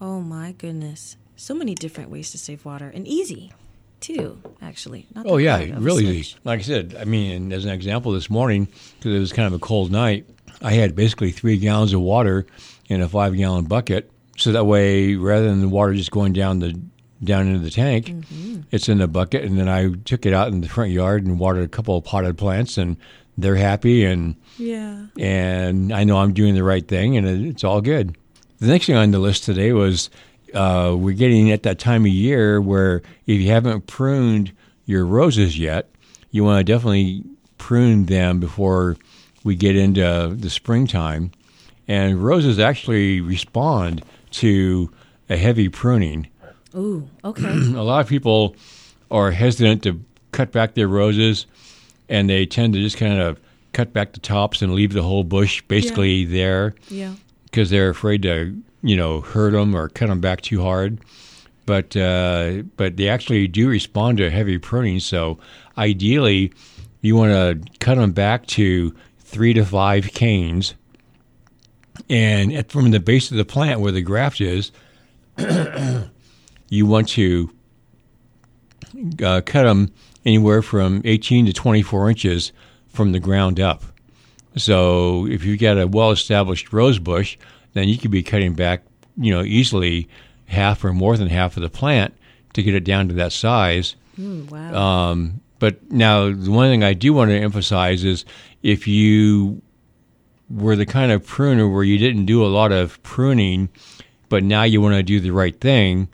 Oh 0.00 0.20
my 0.20 0.52
goodness. 0.52 1.16
So 1.36 1.54
many 1.54 1.74
different 1.74 2.10
ways 2.10 2.32
to 2.32 2.38
save 2.38 2.64
water 2.64 2.90
and 2.92 3.06
easy 3.06 3.52
too, 4.00 4.40
actually. 4.60 5.06
Not 5.14 5.26
Oh 5.28 5.36
yeah, 5.36 5.58
hard 5.58 5.70
of 5.70 5.76
a 5.76 5.80
really. 5.80 6.06
easy 6.06 6.36
Like 6.44 6.60
I 6.60 6.62
said, 6.62 6.96
I 6.98 7.04
mean, 7.04 7.52
as 7.52 7.64
an 7.64 7.70
example, 7.70 8.12
this 8.12 8.30
morning 8.30 8.68
because 8.98 9.14
it 9.14 9.18
was 9.18 9.32
kind 9.32 9.46
of 9.46 9.52
a 9.52 9.58
cold 9.58 9.90
night, 9.90 10.26
I 10.62 10.72
had 10.72 10.94
basically 10.96 11.30
three 11.30 11.56
gallons 11.56 11.92
of 11.92 12.00
water 12.00 12.46
in 12.88 13.00
a 13.00 13.08
five-gallon 13.08 13.66
bucket. 13.66 14.10
So 14.38 14.52
that 14.52 14.64
way, 14.64 15.14
rather 15.16 15.46
than 15.48 15.60
the 15.60 15.68
water 15.68 15.94
just 15.94 16.10
going 16.10 16.32
down 16.32 16.60
the 16.60 16.80
down 17.22 17.48
into 17.48 17.58
the 17.58 17.70
tank, 17.70 18.06
Mm-hmm. 18.06 18.60
it's 18.70 18.88
in 18.88 18.98
the 18.98 19.08
bucket, 19.08 19.42
and 19.44 19.58
then 19.58 19.68
I 19.68 19.90
took 20.04 20.24
it 20.24 20.32
out 20.32 20.48
in 20.48 20.60
the 20.60 20.68
front 20.68 20.92
yard 20.92 21.26
and 21.26 21.38
watered 21.40 21.64
a 21.64 21.68
couple 21.68 21.96
of 21.96 22.04
potted 22.04 22.38
plants, 22.38 22.78
and 22.78 22.96
they're 23.36 23.56
happy, 23.56 24.04
and 24.04 24.36
Yeah. 24.56 25.06
and 25.18 25.92
I 25.92 26.04
know 26.04 26.18
I'm 26.18 26.32
doing 26.32 26.54
the 26.54 26.62
right 26.62 26.86
thing, 26.86 27.16
and 27.16 27.26
it- 27.26 27.44
it's 27.46 27.64
all 27.64 27.80
good. 27.80 28.16
The 28.60 28.68
next 28.68 28.86
thing 28.86 28.94
on 28.96 29.10
the 29.10 29.18
list 29.18 29.44
today 29.44 29.72
was 29.72 30.10
uh, 30.54 30.94
we're 30.98 31.14
getting 31.14 31.50
at 31.50 31.64
that 31.64 31.78
time 31.78 32.02
of 32.06 32.10
year 32.12 32.58
where 32.60 33.02
if 33.26 33.38
you 33.40 33.48
haven't 33.48 33.86
pruned 33.86 34.50
your 34.86 35.04
roses 35.04 35.58
yet, 35.58 35.90
you 36.30 36.42
want 36.44 36.64
to 36.64 36.72
definitely 36.72 37.22
prune 37.58 38.06
them 38.06 38.38
before 38.40 38.96
we 39.44 39.56
get 39.56 39.76
into 39.76 40.34
the 40.38 40.48
springtime. 40.50 41.32
and 41.90 42.22
roses 42.22 42.58
actually 42.58 43.20
respond 43.20 44.02
to 44.38 44.90
a 45.28 45.36
heavy 45.36 45.68
pruning. 45.68 46.28
Ooh, 46.74 47.08
okay. 47.24 47.48
a 47.50 47.82
lot 47.82 48.00
of 48.00 48.08
people 48.08 48.56
are 49.10 49.30
hesitant 49.30 49.82
to 49.84 50.00
cut 50.32 50.52
back 50.52 50.74
their 50.74 50.88
roses, 50.88 51.46
and 52.08 52.28
they 52.28 52.46
tend 52.46 52.74
to 52.74 52.80
just 52.80 52.96
kind 52.96 53.20
of 53.20 53.38
cut 53.72 53.92
back 53.92 54.12
the 54.12 54.20
tops 54.20 54.62
and 54.62 54.74
leave 54.74 54.92
the 54.92 55.02
whole 55.02 55.24
bush 55.24 55.62
basically 55.62 56.24
there 56.24 56.74
yeah. 56.88 57.14
because 57.44 57.70
they're 57.70 57.90
afraid 57.90 58.22
to, 58.22 58.60
you 58.82 58.96
know, 58.96 59.20
hurt 59.20 59.52
them 59.52 59.74
or 59.74 59.88
cut 59.88 60.08
them 60.08 60.20
back 60.20 60.40
too 60.40 60.62
hard. 60.62 60.98
But 61.66 61.94
uh, 61.96 62.62
but 62.78 62.96
they 62.96 63.08
actually 63.08 63.46
do 63.46 63.68
respond 63.68 64.18
to 64.18 64.30
heavy 64.30 64.56
pruning. 64.56 65.00
So 65.00 65.38
ideally, 65.76 66.52
you 67.02 67.14
want 67.14 67.32
to 67.32 67.78
cut 67.78 67.96
them 67.96 68.12
back 68.12 68.46
to 68.46 68.94
three 69.18 69.52
to 69.52 69.64
five 69.64 70.12
canes, 70.12 70.74
and 72.08 72.52
at, 72.52 72.70
from 72.70 72.90
the 72.90 73.00
base 73.00 73.30
of 73.30 73.36
the 73.36 73.44
plant 73.44 73.80
where 73.80 73.92
the 73.92 74.02
graft 74.02 74.40
is, 74.40 74.72
you 76.68 76.86
want 76.86 77.08
to 77.10 77.50
uh, 79.22 79.40
cut 79.44 79.64
them 79.64 79.92
anywhere 80.24 80.62
from 80.62 81.02
18 81.04 81.46
to 81.46 81.52
24 81.52 82.10
inches 82.10 82.52
from 82.88 83.12
the 83.12 83.20
ground 83.20 83.60
up. 83.60 83.82
So 84.56 85.26
if 85.26 85.44
you've 85.44 85.60
got 85.60 85.78
a 85.78 85.86
well-established 85.86 86.72
rose 86.72 86.98
bush, 86.98 87.38
then 87.74 87.88
you 87.88 87.98
could 87.98 88.10
be 88.10 88.22
cutting 88.22 88.54
back, 88.54 88.82
you 89.16 89.32
know, 89.32 89.42
easily 89.42 90.08
half 90.46 90.84
or 90.84 90.92
more 90.92 91.16
than 91.16 91.28
half 91.28 91.56
of 91.56 91.62
the 91.62 91.70
plant 91.70 92.14
to 92.54 92.62
get 92.62 92.74
it 92.74 92.84
down 92.84 93.08
to 93.08 93.14
that 93.14 93.32
size. 93.32 93.94
Mm, 94.18 94.50
wow. 94.50 94.74
Um, 95.10 95.40
but 95.58 95.90
now, 95.90 96.32
the 96.32 96.50
one 96.50 96.70
thing 96.70 96.84
I 96.84 96.94
do 96.94 97.12
want 97.12 97.30
to 97.30 97.36
emphasize 97.36 98.04
is 98.04 98.24
if 98.62 98.86
you 98.86 99.60
were 100.50 100.76
the 100.76 100.86
kind 100.86 101.12
of 101.12 101.26
pruner 101.26 101.68
where 101.68 101.84
you 101.84 101.98
didn't 101.98 102.26
do 102.26 102.44
a 102.44 102.48
lot 102.48 102.72
of 102.72 103.02
pruning, 103.02 103.68
but 104.28 104.42
now 104.42 104.62
you 104.62 104.80
want 104.80 104.94
to 104.94 105.02
do 105.02 105.20
the 105.20 105.30
right 105.30 105.58
thing, 105.60 106.08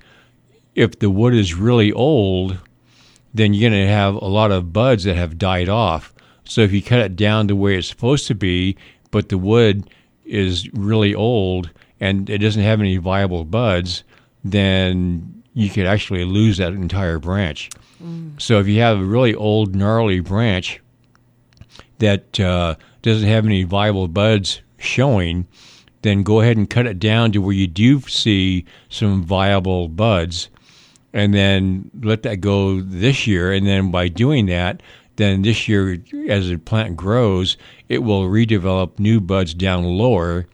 if 0.75 0.99
the 0.99 1.11
wood 1.11 1.35
is 1.35 1.55
really 1.55 1.92
old, 1.92 2.59
then 3.33 3.55
you're 3.55 3.70
going 3.70 3.81
to 3.81 3.92
have 3.92 4.14
a 4.14 4.27
lot 4.27 4.51
of 4.51 4.73
buds 4.73 5.05
that 5.05 5.16
have 5.16 5.38
died 5.38 5.68
off. 5.68 6.12
So 6.44 6.61
if 6.61 6.73
you 6.73 6.83
cut 6.83 7.01
it 7.01 7.16
down 7.16 7.47
the 7.47 7.57
way 7.57 7.77
it's 7.77 7.88
supposed 7.88 8.27
to 8.27 8.35
be, 8.35 8.77
but 9.11 9.29
the 9.29 9.38
wood 9.38 9.88
is 10.25 10.68
really 10.73 11.14
old 11.14 11.70
and 12.01 12.29
it 12.29 12.38
doesn't 12.38 12.62
have 12.62 12.81
any 12.81 12.97
viable 12.97 13.44
buds, 13.44 14.05
then 14.42 15.42
you 15.55 15.70
could 15.70 15.87
actually 15.87 16.25
lose 16.25 16.59
that 16.59 16.73
entire 16.73 17.18
branch. 17.18 17.70
So 18.38 18.59
if 18.59 18.66
you 18.66 18.81
have 18.81 18.99
a 18.99 19.05
really 19.05 19.35
old, 19.35 19.75
gnarly 19.75 20.20
branch 20.20 20.81
that 22.01 22.38
uh, 22.40 22.75
doesn't 23.05 23.29
have 23.29 23.45
any 23.45 23.62
viable 23.64 24.09
buds 24.09 24.62
showing, 24.79 25.47
then 26.01 26.23
go 26.23 26.40
ahead 26.40 26.57
and 26.57 26.69
cut 26.69 26.87
it 26.87 26.99
down 26.99 27.33
to 27.33 27.38
where 27.38 27.55
you 27.55 27.67
do 27.67 28.01
see 28.01 28.64
some 28.88 29.23
viable 29.23 29.88
buds, 29.88 30.49
and 31.12 31.35
then 31.35 31.90
let 32.03 32.23
that 32.23 32.40
go 32.40 32.81
this 32.81 33.27
year. 33.27 33.53
And 33.53 33.67
then 33.67 33.90
by 33.90 34.09
doing 34.09 34.47
that, 34.47 34.83
then 35.17 35.43
this 35.43 35.69
year, 35.69 36.03
as 36.29 36.49
the 36.49 36.57
plant 36.57 36.97
grows, 36.97 37.57
it 37.88 37.99
will 37.99 38.29
redevelop 38.29 38.99
new 38.99 39.21
buds 39.21 39.53
down 39.55 39.85
lower, 39.85 40.47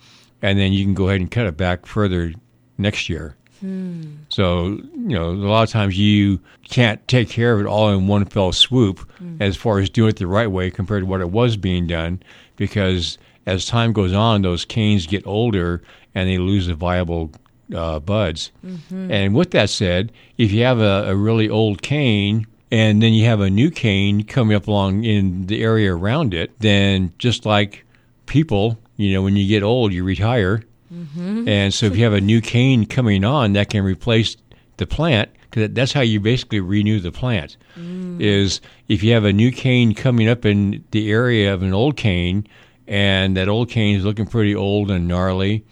and 0.43 0.59
then 0.59 0.73
you 0.73 0.85
can 0.85 0.95
go 0.95 1.09
ahead 1.09 1.21
and 1.21 1.31
cut 1.31 1.47
it 1.47 1.57
back 1.57 1.87
further 1.87 2.33
next 2.77 3.09
year. 3.09 3.37
Hmm. 3.61 4.17
So, 4.29 4.67
you 4.67 5.17
know, 5.19 5.31
a 5.31 5.33
lot 5.33 5.63
of 5.63 5.71
times 5.71 5.99
you 5.99 6.41
can't 6.69 7.07
take 7.09 7.29
care 7.29 7.53
of 7.53 7.61
it 7.61 7.67
all 7.67 7.91
in 7.91 8.07
one 8.07 8.25
fell 8.25 8.53
swoop 8.53 9.01
hmm. 9.19 9.37
as 9.41 9.57
far 9.57 9.79
as 9.79 9.91
doing 9.91 10.11
it 10.11 10.17
the 10.17 10.27
right 10.27 10.51
way 10.51 10.71
compared 10.71 11.03
to 11.03 11.07
what 11.07 11.21
it 11.21 11.31
was 11.31 11.57
being 11.57 11.87
done 11.87 12.23
because 12.57 13.19
as 13.47 13.67
time 13.67 13.93
goes 13.93 14.13
on, 14.13 14.43
those 14.43 14.65
canes 14.65 15.07
get 15.07 15.27
older 15.27 15.83
and 16.15 16.29
they 16.29 16.39
lose 16.39 16.67
the 16.67 16.75
viable 16.75 17.31
uh, 17.75 18.01
buds. 18.01 18.53
Mm-hmm. 18.65 19.11
And 19.11 19.35
with 19.35 19.51
that 19.53 19.71
said, 19.71 20.13
if 20.39 20.53
you 20.53 20.65
have 20.65 20.81
a, 20.81 21.11
a 21.11 21.17
really 21.17 21.49
old 21.49 21.83
cane 21.83 22.47
and 22.71 23.03
then 23.03 23.13
you 23.13 23.25
have 23.27 23.41
a 23.41 23.51
new 23.51 23.71
cane 23.71 24.25
coming 24.25 24.57
up 24.57 24.69
along 24.69 25.05
in 25.05 25.47
the 25.47 25.63
area 25.63 25.95
around 25.95 26.35
it, 26.35 26.53
then 26.61 27.13
just 27.19 27.47
like 27.47 27.85
people, 28.27 28.79
you 28.97 29.13
know, 29.13 29.23
when 29.23 29.37
you 29.37 29.47
get 29.49 29.63
old, 29.63 29.93
you 29.93 30.05
retire. 30.05 30.63
Mm-hmm. 30.93 31.49
And 31.49 31.73
so 31.73 31.87
if 31.87 31.97
you 31.97 32.05
have 32.05 32.13
a 32.13 32.21
new 32.21 32.41
cane 32.41 32.87
coming 32.87 33.25
on 33.25 33.53
that 33.55 33.71
can 33.71 33.85
replace 33.85 34.37
the 34.77 34.87
plant, 34.87 35.31
because 35.43 35.71
that's 35.73 35.93
how 35.93 36.01
you 36.01 36.21
basically 36.21 36.61
renew 36.61 37.01
the 37.01 37.13
plant, 37.13 37.57
mm. 37.79 38.21
is 38.21 38.61
if 38.89 39.03
you 39.03 39.13
have 39.13 39.25
a 39.25 39.33
new 39.33 39.51
cane 39.51 39.95
coming 39.95 40.29
up 40.29 40.45
in 40.45 40.85
the 40.91 41.11
area 41.11 41.53
of 41.53 41.63
an 41.63 41.73
old 41.73 41.97
cane 41.97 42.47
and 42.87 43.37
that 43.37 43.49
old 43.49 43.69
cane 43.69 43.97
is 43.97 44.05
looking 44.05 44.27
pretty 44.27 44.55
old 44.55 44.91
and 44.91 45.07
gnarly, 45.07 45.65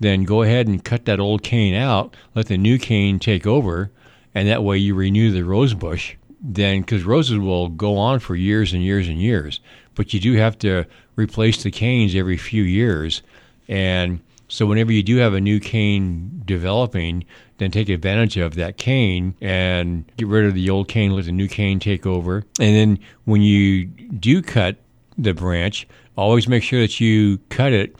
then 0.00 0.24
go 0.24 0.42
ahead 0.42 0.66
and 0.66 0.84
cut 0.84 1.04
that 1.04 1.20
old 1.20 1.42
cane 1.42 1.74
out, 1.74 2.16
let 2.34 2.46
the 2.46 2.58
new 2.58 2.78
cane 2.78 3.18
take 3.18 3.46
over, 3.46 3.90
and 4.34 4.48
that 4.48 4.64
way 4.64 4.76
you 4.78 4.94
renew 4.94 5.30
the 5.30 5.44
rose 5.44 5.74
bush. 5.74 6.16
Then, 6.40 6.80
because 6.80 7.04
roses 7.04 7.38
will 7.38 7.68
go 7.68 7.96
on 7.96 8.18
for 8.18 8.34
years 8.34 8.72
and 8.72 8.82
years 8.82 9.06
and 9.06 9.20
years, 9.20 9.60
but 9.94 10.12
you 10.12 10.18
do 10.18 10.34
have 10.34 10.58
to 10.58 10.84
replace 11.14 11.62
the 11.62 11.70
canes 11.70 12.16
every 12.16 12.36
few 12.36 12.64
years. 12.64 13.22
And 13.68 14.20
so, 14.52 14.66
whenever 14.66 14.92
you 14.92 15.02
do 15.02 15.16
have 15.16 15.32
a 15.32 15.40
new 15.40 15.58
cane 15.60 16.42
developing, 16.44 17.24
then 17.56 17.70
take 17.70 17.88
advantage 17.88 18.36
of 18.36 18.54
that 18.56 18.76
cane 18.76 19.34
and 19.40 20.04
get 20.18 20.26
rid 20.26 20.44
of 20.44 20.52
the 20.52 20.68
old 20.68 20.88
cane, 20.88 21.12
let 21.12 21.24
the 21.24 21.32
new 21.32 21.48
cane 21.48 21.80
take 21.80 22.04
over. 22.04 22.44
And 22.60 22.76
then, 22.76 22.98
when 23.24 23.40
you 23.40 23.86
do 23.86 24.42
cut 24.42 24.76
the 25.16 25.32
branch, 25.32 25.88
always 26.16 26.48
make 26.48 26.62
sure 26.62 26.82
that 26.82 27.00
you 27.00 27.38
cut 27.48 27.72
it 27.72 27.96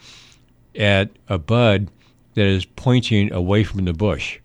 at 0.75 1.09
a 1.27 1.39
bud 1.39 1.89
that 2.35 2.45
is 2.45 2.65
pointing 2.65 3.33
away 3.33 3.63
from 3.63 3.85
the 3.85 3.93
bush. 3.93 4.37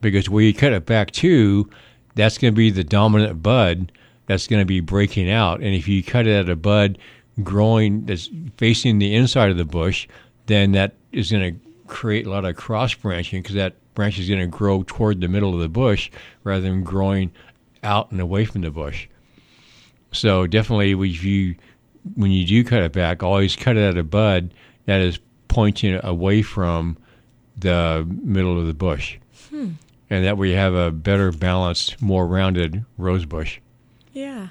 Because 0.00 0.28
where 0.28 0.42
you 0.42 0.52
cut 0.52 0.72
it 0.72 0.86
back 0.86 1.12
to, 1.12 1.70
that's 2.16 2.36
going 2.36 2.52
to 2.52 2.56
be 2.56 2.70
the 2.70 2.82
dominant 2.82 3.44
bud 3.44 3.92
that's 4.26 4.48
going 4.48 4.60
to 4.60 4.66
be 4.66 4.80
breaking 4.80 5.30
out. 5.30 5.60
And 5.60 5.72
if 5.72 5.86
you 5.86 6.02
cut 6.02 6.26
it 6.26 6.32
at 6.32 6.48
a 6.48 6.56
bud 6.56 6.98
growing 7.44 8.06
that's 8.06 8.28
facing 8.56 8.98
the 8.98 9.14
inside 9.14 9.50
of 9.52 9.56
the 9.56 9.64
bush, 9.64 10.08
then 10.46 10.72
that 10.72 10.94
is 11.12 11.30
going 11.30 11.54
to 11.54 11.60
create 11.86 12.26
a 12.26 12.30
lot 12.30 12.44
of 12.44 12.56
cross 12.56 12.94
branching 12.94 13.42
because 13.42 13.54
that 13.56 13.74
branch 13.94 14.18
is 14.18 14.28
going 14.28 14.40
to 14.40 14.46
grow 14.46 14.82
toward 14.86 15.20
the 15.20 15.28
middle 15.28 15.54
of 15.54 15.60
the 15.60 15.68
bush 15.68 16.10
rather 16.44 16.62
than 16.62 16.82
growing 16.82 17.30
out 17.82 18.10
and 18.10 18.20
away 18.20 18.44
from 18.44 18.62
the 18.62 18.70
bush. 18.70 19.08
So 20.12 20.46
definitely, 20.46 20.90
you 20.90 21.56
when 22.14 22.30
you 22.30 22.46
do 22.46 22.64
cut 22.64 22.82
it 22.82 22.92
back, 22.92 23.22
always 23.22 23.56
cut 23.56 23.76
it 23.76 23.82
at 23.82 23.96
a 23.96 24.02
bud 24.02 24.52
that 24.86 25.00
is 25.00 25.18
pointing 25.48 26.00
away 26.02 26.42
from 26.42 26.96
the 27.56 28.06
middle 28.08 28.58
of 28.58 28.66
the 28.66 28.74
bush, 28.74 29.18
hmm. 29.50 29.72
and 30.10 30.24
that 30.24 30.36
way 30.36 30.50
you 30.50 30.56
have 30.56 30.74
a 30.74 30.90
better 30.90 31.30
balanced, 31.32 32.00
more 32.00 32.26
rounded 32.26 32.84
rose 32.98 33.24
bush. 33.24 33.60
yeah. 34.12 34.48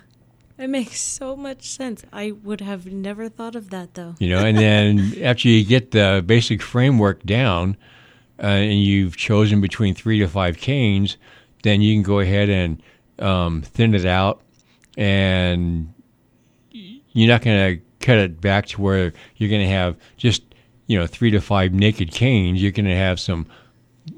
It 0.61 0.69
makes 0.69 1.01
so 1.01 1.35
much 1.35 1.63
sense. 1.63 2.05
I 2.13 2.31
would 2.31 2.61
have 2.61 2.85
never 2.85 3.29
thought 3.29 3.55
of 3.55 3.71
that 3.71 3.95
though. 3.95 4.13
you 4.19 4.29
know 4.29 4.45
and 4.45 4.55
then 4.57 5.15
after 5.23 5.47
you 5.47 5.65
get 5.65 5.89
the 5.91 6.23
basic 6.23 6.61
framework 6.61 7.23
down 7.23 7.75
uh, 8.37 8.45
and 8.45 8.83
you've 8.83 9.17
chosen 9.17 9.59
between 9.59 9.95
three 9.95 10.19
to 10.19 10.27
five 10.27 10.57
canes 10.57 11.17
then 11.63 11.81
you 11.81 11.95
can 11.95 12.03
go 12.03 12.19
ahead 12.19 12.49
and 12.49 12.81
um, 13.19 13.63
thin 13.63 13.95
it 13.95 14.05
out 14.05 14.41
and 14.97 15.91
you're 16.69 17.27
not 17.27 17.41
going 17.41 17.77
to 17.77 17.81
cut 18.05 18.17
it 18.17 18.39
back 18.39 18.67
to 18.67 18.81
where 18.81 19.13
you're 19.37 19.49
going 19.49 19.61
to 19.61 19.69
have 19.69 19.95
just 20.17 20.43
you 20.85 20.97
know 20.97 21.07
three 21.07 21.31
to 21.31 21.41
five 21.41 21.73
naked 21.73 22.11
canes 22.11 22.61
you're 22.61 22.71
going 22.71 22.85
to 22.85 22.95
have 22.95 23.19
some 23.19 23.47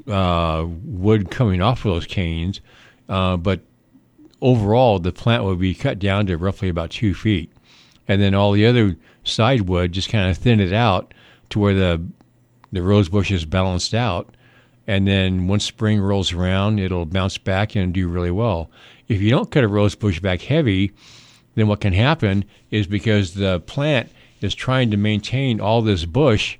uh, 0.07 0.65
wood 0.67 1.31
coming 1.31 1.61
off 1.61 1.85
of 1.85 1.93
those 1.93 2.05
canes 2.05 2.59
uh, 3.07 3.37
but 3.37 3.61
overall 4.43 4.99
the 4.99 5.11
plant 5.11 5.43
will 5.43 5.55
be 5.55 5.73
cut 5.73 5.97
down 5.97 6.27
to 6.27 6.37
roughly 6.37 6.69
about 6.69 6.91
two 6.91 7.15
feet. 7.15 7.51
And 8.07 8.21
then 8.21 8.35
all 8.35 8.51
the 8.51 8.65
other 8.65 8.95
side 9.23 9.61
wood 9.61 9.93
just 9.93 10.09
kind 10.09 10.29
of 10.29 10.37
thin 10.37 10.59
it 10.59 10.73
out 10.73 11.13
to 11.49 11.59
where 11.59 11.73
the 11.73 12.05
the 12.71 12.83
rose 12.83 13.09
bush 13.09 13.31
is 13.31 13.45
balanced 13.45 13.93
out. 13.93 14.35
And 14.85 15.07
then 15.07 15.47
once 15.47 15.63
spring 15.63 16.01
rolls 16.01 16.33
around 16.33 16.79
it'll 16.79 17.05
bounce 17.05 17.37
back 17.37 17.75
and 17.75 17.93
do 17.93 18.07
really 18.07 18.31
well. 18.31 18.69
If 19.07 19.21
you 19.21 19.29
don't 19.29 19.49
cut 19.49 19.63
a 19.63 19.67
rose 19.67 19.95
bush 19.95 20.19
back 20.19 20.41
heavy 20.41 20.91
then 21.55 21.67
what 21.67 21.81
can 21.81 21.93
happen 21.93 22.45
is 22.71 22.87
because 22.87 23.33
the 23.33 23.59
plant 23.61 24.09
is 24.41 24.53
trying 24.53 24.91
to 24.91 24.97
maintain 24.97 25.61
all 25.61 25.81
this 25.81 26.03
bush 26.05 26.57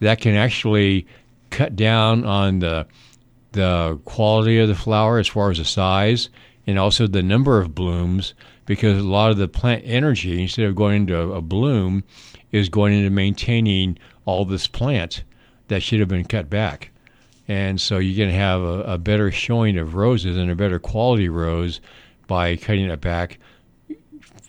that 0.00 0.20
can 0.20 0.34
actually 0.34 1.06
cut 1.50 1.76
down 1.76 2.24
on 2.24 2.58
the 2.58 2.86
the 3.52 4.00
quality 4.06 4.58
of 4.58 4.68
the 4.68 4.74
flower 4.74 5.18
as 5.18 5.28
far 5.28 5.50
as 5.50 5.58
the 5.58 5.64
size 5.64 6.30
and 6.66 6.78
also 6.78 7.06
the 7.06 7.22
number 7.22 7.60
of 7.60 7.74
blooms 7.74 8.34
because 8.66 8.98
a 8.98 9.06
lot 9.06 9.30
of 9.30 9.36
the 9.36 9.48
plant 9.48 9.82
energy 9.84 10.42
instead 10.42 10.66
of 10.66 10.74
going 10.74 11.02
into 11.02 11.18
a, 11.18 11.40
bloom 11.42 12.04
is 12.52 12.68
going 12.68 12.94
into 12.94 13.10
maintaining 13.10 13.98
all 14.24 14.44
this 14.44 14.66
plant 14.66 15.24
that 15.68 15.82
should 15.82 16.00
have 16.00 16.08
been 16.08 16.24
cut 16.24 16.48
back 16.48 16.90
and 17.48 17.80
so 17.80 17.96
going 17.96 18.30
to 18.30 18.30
have 18.30 18.60
a, 18.60 18.82
a 18.82 18.98
better 18.98 19.30
showing 19.30 19.76
of 19.76 19.94
roses 19.94 20.36
and 20.36 20.50
a 20.50 20.54
better 20.54 20.78
quality 20.78 21.28
rose 21.28 21.80
by 22.26 22.56
cutting 22.56 22.88
it 22.88 23.00
back 23.00 23.38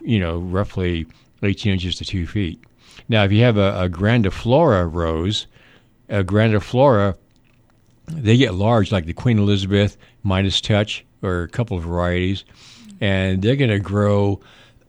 you 0.04 0.20
know, 0.20 0.38
roughly 0.38 1.08
18 1.42 1.74
inches 1.74 1.96
to 1.96 2.06
two 2.06 2.28
feet. 2.28 2.64
Now, 3.10 3.24
if 3.24 3.32
you 3.32 3.42
have 3.44 3.58
a, 3.58 3.84
a 3.84 3.90
grandiflora 3.90 4.92
rose, 4.92 5.48
a 6.10 6.24
grandiflora, 6.24 7.16
they 8.08 8.38
get 8.38 8.54
large, 8.54 8.92
like 8.92 9.06
the 9.06 9.14
Queen 9.14 9.40
Elizabeth, 9.40 9.98
Midas 10.24 10.62
Touch, 10.62 11.06
or 11.24 11.44
a 11.44 11.48
couple 11.48 11.78
of 11.78 11.84
varieties, 11.84 12.44
and 13.02 13.42
they're 13.42 13.56
going 13.56 13.70
to 13.70 13.80
grow 13.80 14.40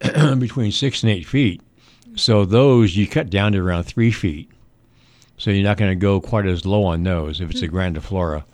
between 0.38 0.73
six 0.73 1.03
and 1.03 1.11
eight 1.11 1.27
feet. 1.27 1.61
So 2.16 2.44
those 2.44 2.97
you 2.97 3.07
cut 3.07 3.31
down 3.31 3.53
to 3.53 3.59
around 3.59 3.85
three 3.85 4.11
feet. 4.11 4.51
So 5.37 5.51
you're 5.51 5.64
not 5.64 5.79
going 5.79 5.90
to 5.90 5.97
go 5.97 6.20
quite 6.20 6.47
as 6.47 6.64
low 6.64 6.85
on 6.85 7.03
those 7.03 7.40
if 7.40 7.51
it's 7.51 7.62
a 7.62 7.68
grandiflora. 7.68 8.44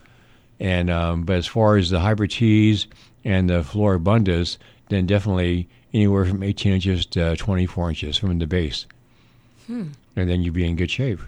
And 0.59 0.91
um, 0.91 1.25
but 1.25 1.37
as 1.37 1.47
far 1.47 1.77
as 1.77 1.91
the 1.91 2.01
hybrid 2.01 2.31
teas 2.31 2.87
and 3.25 3.51
the 3.51 3.63
floribundas, 3.63 4.57
then 4.89 5.07
definitely 5.07 5.69
anywhere 5.93 6.25
from 6.25 6.43
18 6.43 6.73
inches 6.75 7.07
to 7.07 7.37
24 7.37 7.91
inches 7.91 8.17
from 8.17 8.39
the 8.39 8.47
base, 8.47 8.87
and 10.17 10.31
then 10.31 10.43
you'd 10.43 10.55
be 10.55 10.67
in 10.67 10.77
good 10.77 10.91
shape. 10.91 11.21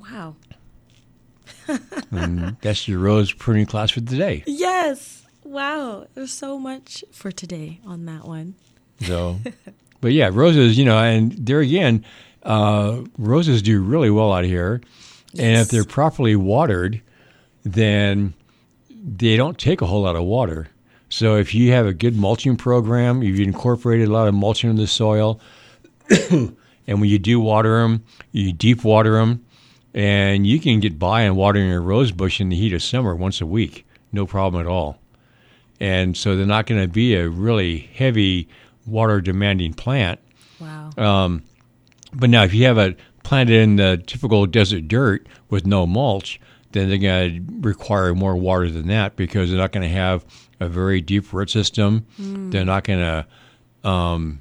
Wow. 0.00 0.36
And 2.12 2.56
that's 2.60 2.86
your 2.86 3.00
rose 3.00 3.32
pruning 3.32 3.66
class 3.66 3.90
for 3.90 4.00
today. 4.00 4.44
Yes. 4.46 5.25
Wow. 5.46 6.06
There's 6.14 6.32
so 6.32 6.58
much 6.58 7.04
for 7.12 7.30
today 7.30 7.80
on 7.86 8.04
that 8.06 8.26
one. 8.26 8.54
So, 9.02 9.38
but 10.00 10.12
yeah, 10.12 10.30
roses, 10.32 10.76
you 10.76 10.84
know, 10.84 10.98
and 10.98 11.32
there 11.32 11.60
again, 11.60 12.04
uh, 12.42 13.02
roses 13.16 13.62
do 13.62 13.80
really 13.80 14.10
well 14.10 14.32
out 14.32 14.44
here. 14.44 14.80
And 15.38 15.60
if 15.60 15.68
they're 15.68 15.84
properly 15.84 16.34
watered, 16.34 17.00
then 17.64 18.34
they 18.90 19.36
don't 19.36 19.58
take 19.58 19.80
a 19.80 19.86
whole 19.86 20.02
lot 20.02 20.16
of 20.16 20.24
water. 20.24 20.68
So 21.08 21.36
if 21.36 21.54
you 21.54 21.72
have 21.72 21.86
a 21.86 21.94
good 21.94 22.16
mulching 22.16 22.56
program, 22.56 23.22
if 23.22 23.38
you 23.38 23.44
incorporated 23.44 24.08
a 24.08 24.12
lot 24.12 24.28
of 24.28 24.34
mulching 24.34 24.70
in 24.70 24.76
the 24.76 24.86
soil, 24.86 25.40
and 26.30 26.56
when 26.86 27.04
you 27.04 27.18
do 27.18 27.38
water 27.38 27.80
them, 27.80 28.04
you 28.32 28.52
deep 28.52 28.82
water 28.82 29.12
them, 29.12 29.44
and 29.94 30.46
you 30.46 30.58
can 30.58 30.80
get 30.80 30.98
by 30.98 31.26
on 31.28 31.36
watering 31.36 31.68
your 31.68 31.82
rose 31.82 32.10
bush 32.10 32.40
in 32.40 32.48
the 32.48 32.56
heat 32.56 32.72
of 32.72 32.82
summer 32.82 33.14
once 33.14 33.40
a 33.40 33.46
week, 33.46 33.86
no 34.12 34.26
problem 34.26 34.60
at 34.60 34.68
all. 34.68 34.98
And 35.80 36.16
so 36.16 36.36
they're 36.36 36.46
not 36.46 36.66
going 36.66 36.80
to 36.80 36.88
be 36.88 37.14
a 37.14 37.28
really 37.28 37.90
heavy 37.94 38.48
water 38.86 39.20
demanding 39.20 39.74
plant. 39.74 40.20
Wow. 40.60 40.90
Um, 40.96 41.42
but 42.14 42.30
now, 42.30 42.44
if 42.44 42.54
you 42.54 42.64
have 42.64 42.78
it 42.78 42.98
planted 43.22 43.60
in 43.60 43.76
the 43.76 44.02
typical 44.06 44.46
desert 44.46 44.88
dirt 44.88 45.26
with 45.50 45.66
no 45.66 45.86
mulch, 45.86 46.40
then 46.72 46.88
they're 46.88 46.98
going 46.98 47.46
to 47.46 47.68
require 47.68 48.14
more 48.14 48.36
water 48.36 48.70
than 48.70 48.88
that 48.88 49.16
because 49.16 49.50
they're 49.50 49.58
not 49.58 49.72
going 49.72 49.86
to 49.86 49.94
have 49.94 50.24
a 50.60 50.68
very 50.68 51.00
deep 51.00 51.32
root 51.32 51.50
system. 51.50 52.06
They're 52.50 52.64
not 52.64 52.84
going 52.84 53.00
to 53.00 53.88
um, 53.88 54.40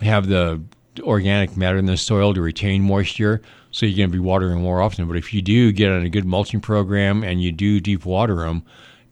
have 0.00 0.28
the 0.28 0.62
organic 1.00 1.56
matter 1.56 1.78
in 1.78 1.86
the 1.86 1.96
soil 1.96 2.34
to 2.34 2.42
retain 2.42 2.82
moisture. 2.82 3.42
So 3.70 3.86
you're 3.86 3.96
going 3.96 4.10
to 4.10 4.12
be 4.12 4.18
watering 4.18 4.60
more 4.60 4.82
often. 4.82 5.08
But 5.08 5.16
if 5.16 5.32
you 5.32 5.40
do 5.40 5.72
get 5.72 5.90
on 5.90 6.02
a 6.02 6.10
good 6.10 6.26
mulching 6.26 6.60
program 6.60 7.24
and 7.24 7.42
you 7.42 7.52
do 7.52 7.80
deep 7.80 8.04
water 8.04 8.36
them, 8.36 8.64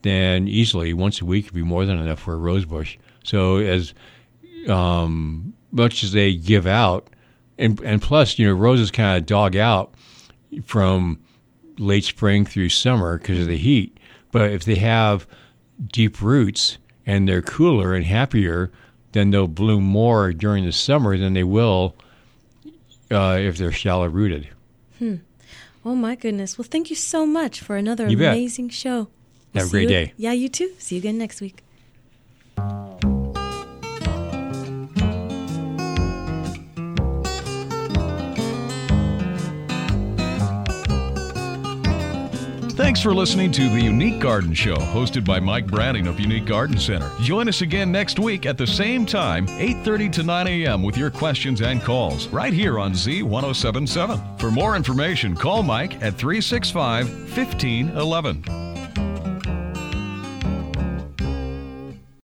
then 0.03 0.49
easily 0.49 0.93
once 0.93 1.21
a 1.21 1.25
week 1.25 1.47
would 1.47 1.55
be 1.55 1.63
more 1.63 1.85
than 1.85 1.99
enough 1.99 2.21
for 2.21 2.35
a 2.35 2.39
rose 2.39 2.65
bush. 2.65 2.97
So 3.25 3.57
as 3.57 3.95
um, 4.69 5.55
much 5.73 6.03
as 6.03 6.13
they 6.13 6.35
give 6.35 6.67
out, 6.67 7.09
and 7.59 7.81
and 7.81 8.01
plus, 8.01 8.39
you 8.39 8.47
know, 8.47 8.55
roses 8.55 8.91
kind 8.91 9.19
of 9.19 9.27
dog 9.27 9.57
out 9.57 9.95
from 10.65 11.21
late 11.79 12.05
spring 12.05 12.45
through 12.45 12.69
summer 12.71 13.19
because 13.19 13.41
of 13.41 13.47
the 13.47 13.57
heat. 13.57 13.99
But 14.33 14.51
if 14.51 14.65
they 14.65 14.77
have 14.77 15.27
deep 15.93 16.21
roots 16.23 16.79
and 17.07 17.29
they're 17.29 17.43
cooler 17.43 17.95
and 17.95 18.05
happier, 18.05 18.71
then 19.13 19.31
they'll 19.31 19.49
bloom 19.49 19.85
more 19.85 20.33
during 20.33 20.65
the 20.65 20.73
summer 20.73 21.17
than 21.19 21.35
they 21.35 21.45
will 21.45 21.97
uh, 23.11 23.39
if 23.41 23.59
they're 23.59 23.73
shallow 23.73 24.07
rooted. 24.09 24.49
Hmm. 24.99 25.17
Oh 25.85 25.95
my 25.95 26.15
goodness. 26.15 26.59
Well, 26.59 26.69
thank 26.71 26.91
you 26.91 26.97
so 26.97 27.25
much 27.25 27.61
for 27.61 27.77
another 27.77 28.09
You 28.09 28.17
bet. 28.17 28.35
amazing 28.35 28.69
show. 28.69 29.09
Have 29.55 29.67
a 29.67 29.71
great 29.71 29.83
you- 29.83 29.89
day. 29.89 30.13
Yeah, 30.17 30.33
you 30.33 30.49
too. 30.49 30.73
See 30.79 30.97
you 30.97 31.01
again 31.01 31.19
next 31.19 31.41
week. 31.41 31.63
Thanks 42.73 43.03
for 43.03 43.13
listening 43.15 43.53
to 43.53 43.69
the 43.69 43.81
Unique 43.81 44.21
Garden 44.21 44.55
Show, 44.55 44.77
hosted 44.77 45.25
by 45.25 45.39
Mike 45.39 45.67
Branning 45.67 46.07
of 46.07 46.19
Unique 46.19 46.47
Garden 46.47 46.79
Center. 46.79 47.11
Join 47.21 47.47
us 47.47 47.61
again 47.61 47.93
next 47.93 48.19
week 48.19 48.47
at 48.47 48.57
the 48.57 48.67
same 48.67 49.05
time, 49.05 49.47
8:30 49.59 50.09
to 50.13 50.23
9 50.23 50.47
a.m. 50.47 50.83
with 50.83 50.97
your 50.97 51.11
questions 51.11 51.61
and 51.61 51.83
calls, 51.83 52.27
right 52.29 52.53
here 52.55 52.79
on 52.79 52.93
Z1077. 52.95 54.41
For 54.41 54.51
more 54.51 54.77
information, 54.77 55.37
call 55.37 55.63
Mike 55.63 55.95
at 56.03 56.15
365 56.17 57.07
1511. 57.37 58.80